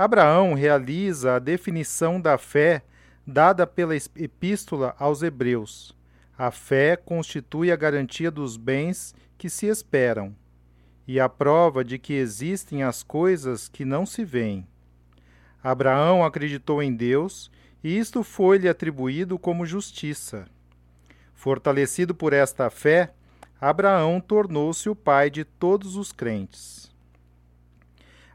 Abraão 0.02 0.54
realiza 0.54 1.36
a 1.36 1.38
definição 1.38 2.20
da 2.20 2.36
fé 2.36 2.82
dada 3.24 3.64
pela 3.64 3.94
Epístola 3.94 4.96
aos 4.98 5.22
Hebreus. 5.22 5.96
A 6.36 6.50
fé 6.50 6.96
constitui 6.96 7.70
a 7.70 7.76
garantia 7.76 8.28
dos 8.28 8.56
bens 8.56 9.14
que 9.38 9.48
se 9.48 9.66
esperam 9.66 10.34
e 11.06 11.20
a 11.20 11.28
prova 11.28 11.84
de 11.84 12.00
que 12.00 12.14
existem 12.14 12.82
as 12.82 13.04
coisas 13.04 13.68
que 13.68 13.84
não 13.84 14.04
se 14.04 14.24
veem. 14.24 14.66
Abraão 15.62 16.24
acreditou 16.24 16.82
em 16.82 16.92
Deus 16.92 17.48
e 17.84 17.96
isto 17.96 18.24
foi-lhe 18.24 18.68
atribuído 18.68 19.38
como 19.38 19.64
justiça. 19.64 20.46
Fortalecido 21.32 22.12
por 22.12 22.32
esta 22.32 22.68
fé, 22.70 23.14
Abraão 23.60 24.20
tornou-se 24.20 24.88
o 24.88 24.96
pai 24.96 25.30
de 25.30 25.44
todos 25.44 25.94
os 25.94 26.10
crentes. 26.10 26.81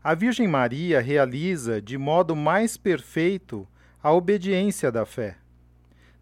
A 0.08 0.16
Virgem 0.16 0.48
Maria 0.48 1.02
realiza 1.02 1.82
de 1.82 1.98
modo 1.98 2.34
mais 2.34 2.78
perfeito 2.78 3.68
a 4.02 4.14
obediência 4.14 4.90
da 4.90 5.06
fé. 5.06 5.36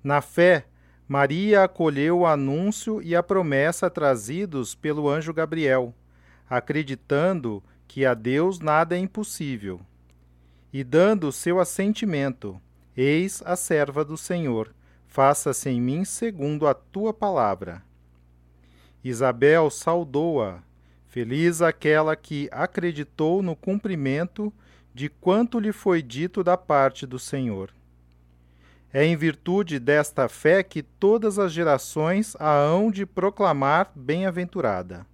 Na 0.04 0.22
fé, 0.22 0.66
Maria 1.08 1.66
acolheu 1.66 2.22
o 2.22 2.26
anúncio 2.26 3.00
e 3.00 3.16
a 3.16 3.22
promessa 3.22 3.88
trazidos 3.88 4.74
pelo 4.74 5.08
anjo 5.08 5.32
Gabriel, 5.32 5.94
acreditando 6.50 7.64
que 7.88 8.08
a 8.08 8.16
Deus 8.16 8.58
nada 8.58 8.96
é 8.96 8.98
impossível 8.98 9.80
e 10.74 10.84
dando 10.84 11.32
seu 11.32 11.60
assentimento: 11.60 12.60
Eis 12.98 13.44
a 13.46 13.56
serva 13.56 14.04
do 14.04 14.18
Senhor, 14.18 14.74
faça-se 15.06 15.70
em 15.70 15.80
mim 15.80 16.04
segundo 16.04 16.66
a 16.66 16.74
tua 16.74 17.14
palavra. 17.14 17.84
Isabel 19.04 19.70
saudou-a, 19.70 20.64
feliz 21.16 21.62
aquela 21.62 22.14
que 22.14 22.50
acreditou 22.52 23.42
no 23.42 23.56
cumprimento 23.56 24.52
de 24.94 25.08
quanto 25.08 25.62
lhe 25.62 25.72
foi 25.72 26.02
dito 26.02 26.44
da 26.44 26.58
parte 26.58 27.08
do 27.08 27.18
Senhor. 27.18 27.74
É 28.92 29.06
em 29.06 29.16
virtude 29.16 29.80
desta 29.80 30.28
fé 30.28 30.62
que 30.62 30.84
todas 30.84 31.40
as 31.40 31.54
gerações 31.54 32.36
a 32.38 32.54
hão 32.58 32.92
de 32.92 33.06
proclamar 33.06 33.94
bem-aventurada. 33.96 35.08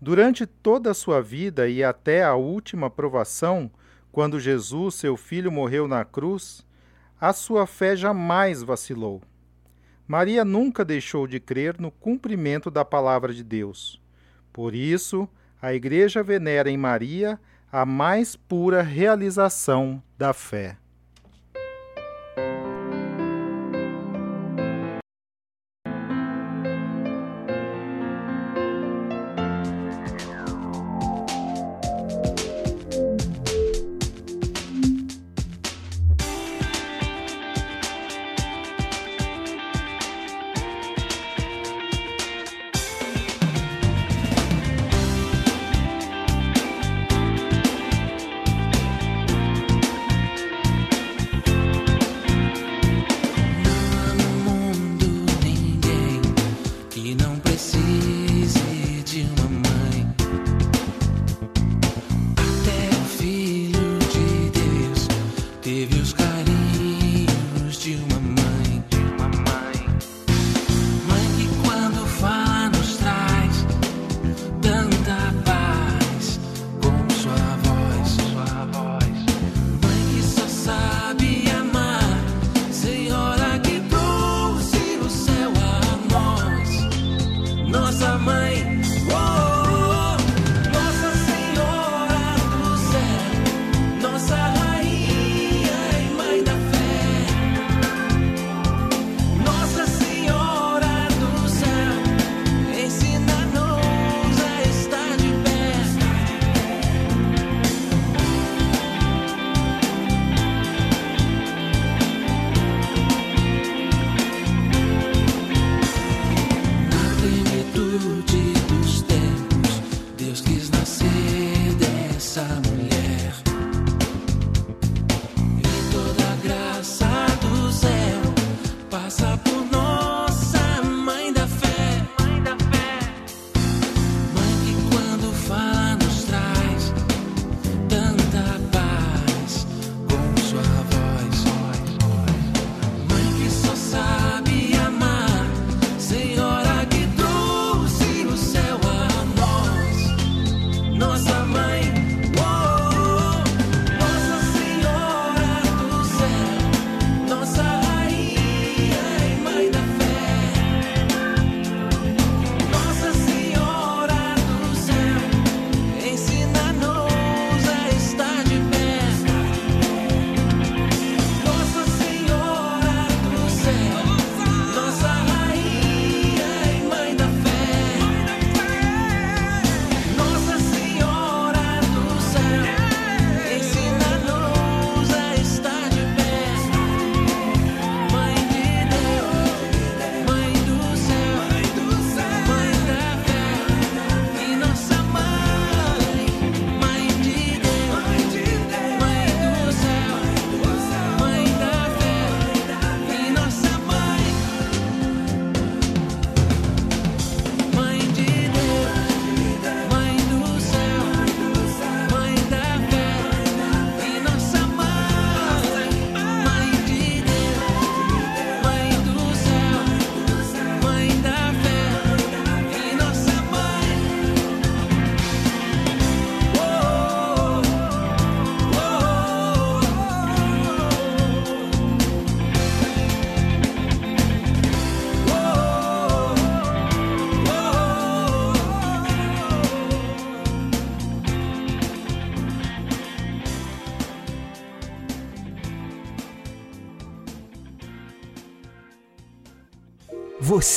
Durante 0.00 0.44
toda 0.44 0.90
a 0.90 0.94
sua 0.94 1.22
vida 1.22 1.68
e 1.68 1.84
até 1.84 2.24
a 2.24 2.34
última 2.34 2.90
provação, 2.90 3.70
quando 4.10 4.40
Jesus, 4.40 4.96
seu 4.96 5.16
filho, 5.16 5.52
morreu 5.52 5.86
na 5.86 6.04
cruz, 6.04 6.66
a 7.20 7.32
sua 7.32 7.64
fé 7.64 7.94
jamais 7.94 8.60
vacilou. 8.60 9.22
Maria 10.04 10.44
nunca 10.44 10.84
deixou 10.84 11.28
de 11.28 11.38
crer 11.38 11.80
no 11.80 11.92
cumprimento 11.92 12.72
da 12.72 12.84
palavra 12.84 13.32
de 13.32 13.44
Deus. 13.44 14.00
Por 14.52 14.74
isso, 14.74 15.28
a 15.60 15.72
Igreja 15.72 16.22
venera 16.22 16.70
em 16.70 16.76
Maria 16.76 17.38
a 17.70 17.84
mais 17.86 18.34
pura 18.34 18.82
realização 18.82 20.02
da 20.18 20.32
fé. 20.32 20.76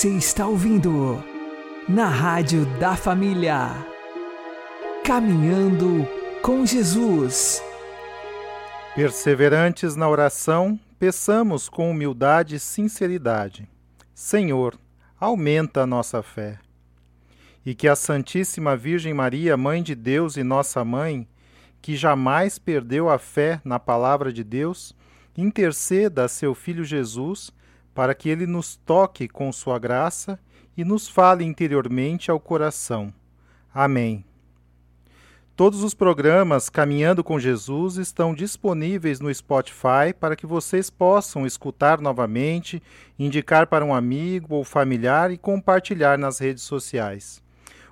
Você 0.03 0.17
está 0.17 0.45
ouvindo 0.45 1.23
na 1.87 2.09
Rádio 2.09 2.65
da 2.77 2.93
Família. 2.93 3.69
Caminhando 5.01 6.05
com 6.41 6.65
Jesus. 6.65 7.63
Perseverantes 8.93 9.95
na 9.95 10.09
oração, 10.09 10.77
peçamos 10.99 11.69
com 11.69 11.89
humildade 11.89 12.55
e 12.55 12.59
sinceridade: 12.59 13.65
Senhor, 14.13 14.77
aumenta 15.17 15.83
a 15.83 15.87
nossa 15.87 16.21
fé. 16.21 16.59
E 17.65 17.73
que 17.73 17.87
a 17.87 17.95
Santíssima 17.95 18.75
Virgem 18.75 19.13
Maria, 19.13 19.55
Mãe 19.55 19.81
de 19.81 19.95
Deus 19.95 20.35
e 20.35 20.43
nossa 20.43 20.83
mãe, 20.83 21.25
que 21.81 21.95
jamais 21.95 22.59
perdeu 22.59 23.09
a 23.09 23.17
fé 23.17 23.61
na 23.63 23.79
palavra 23.79 24.33
de 24.33 24.43
Deus, 24.43 24.93
interceda 25.37 26.25
a 26.25 26.27
seu 26.27 26.53
Filho 26.53 26.83
Jesus 26.83 27.53
para 27.93 28.15
que 28.15 28.29
ele 28.29 28.47
nos 28.47 28.75
toque 28.75 29.27
com 29.27 29.51
sua 29.51 29.77
graça 29.77 30.39
e 30.75 30.83
nos 30.83 31.07
fale 31.07 31.43
interiormente 31.43 32.31
ao 32.31 32.39
coração. 32.39 33.13
Amém. 33.73 34.25
Todos 35.55 35.83
os 35.83 35.93
programas 35.93 36.67
Caminhando 36.67 37.23
com 37.23 37.39
Jesus 37.39 37.97
estão 37.97 38.33
disponíveis 38.33 39.19
no 39.19 39.31
Spotify 39.31 40.11
para 40.19 40.35
que 40.35 40.47
vocês 40.47 40.89
possam 40.89 41.45
escutar 41.45 42.01
novamente, 42.01 42.81
indicar 43.19 43.67
para 43.67 43.85
um 43.85 43.93
amigo 43.93 44.55
ou 44.55 44.63
familiar 44.63 45.29
e 45.29 45.37
compartilhar 45.37 46.17
nas 46.17 46.39
redes 46.39 46.63
sociais. 46.63 47.39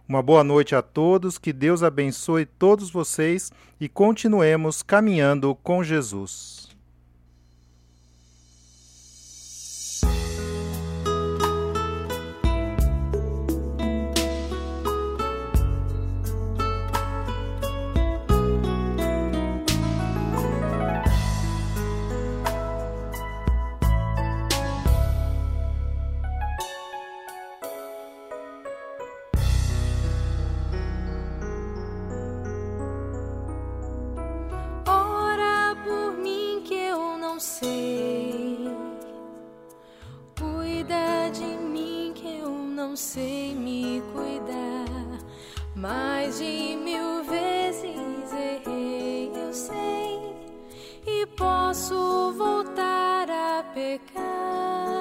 Uma 0.10 0.24
boa 0.24 0.44
noite 0.44 0.76
a 0.76 0.82
todos, 0.82 1.38
que 1.38 1.54
Deus 1.54 1.84
abençoe 1.84 2.48
todos 2.48 2.90
vocês 2.90 3.52
e 3.80 3.88
continuemos 3.88 4.82
caminhando 4.82 5.54
com 5.54 5.84
Jesus. 5.84 6.71
me 43.62 44.02
cuidar. 44.14 45.20
Mais 45.76 46.38
de 46.38 46.76
mil 46.76 47.24
vezes 47.24 48.34
errei, 48.34 49.32
eu 49.34 49.54
sei, 49.54 50.36
e 51.06 51.26
posso 51.38 52.34
voltar 52.38 53.30
a 53.30 53.64
pecar. 53.74 55.01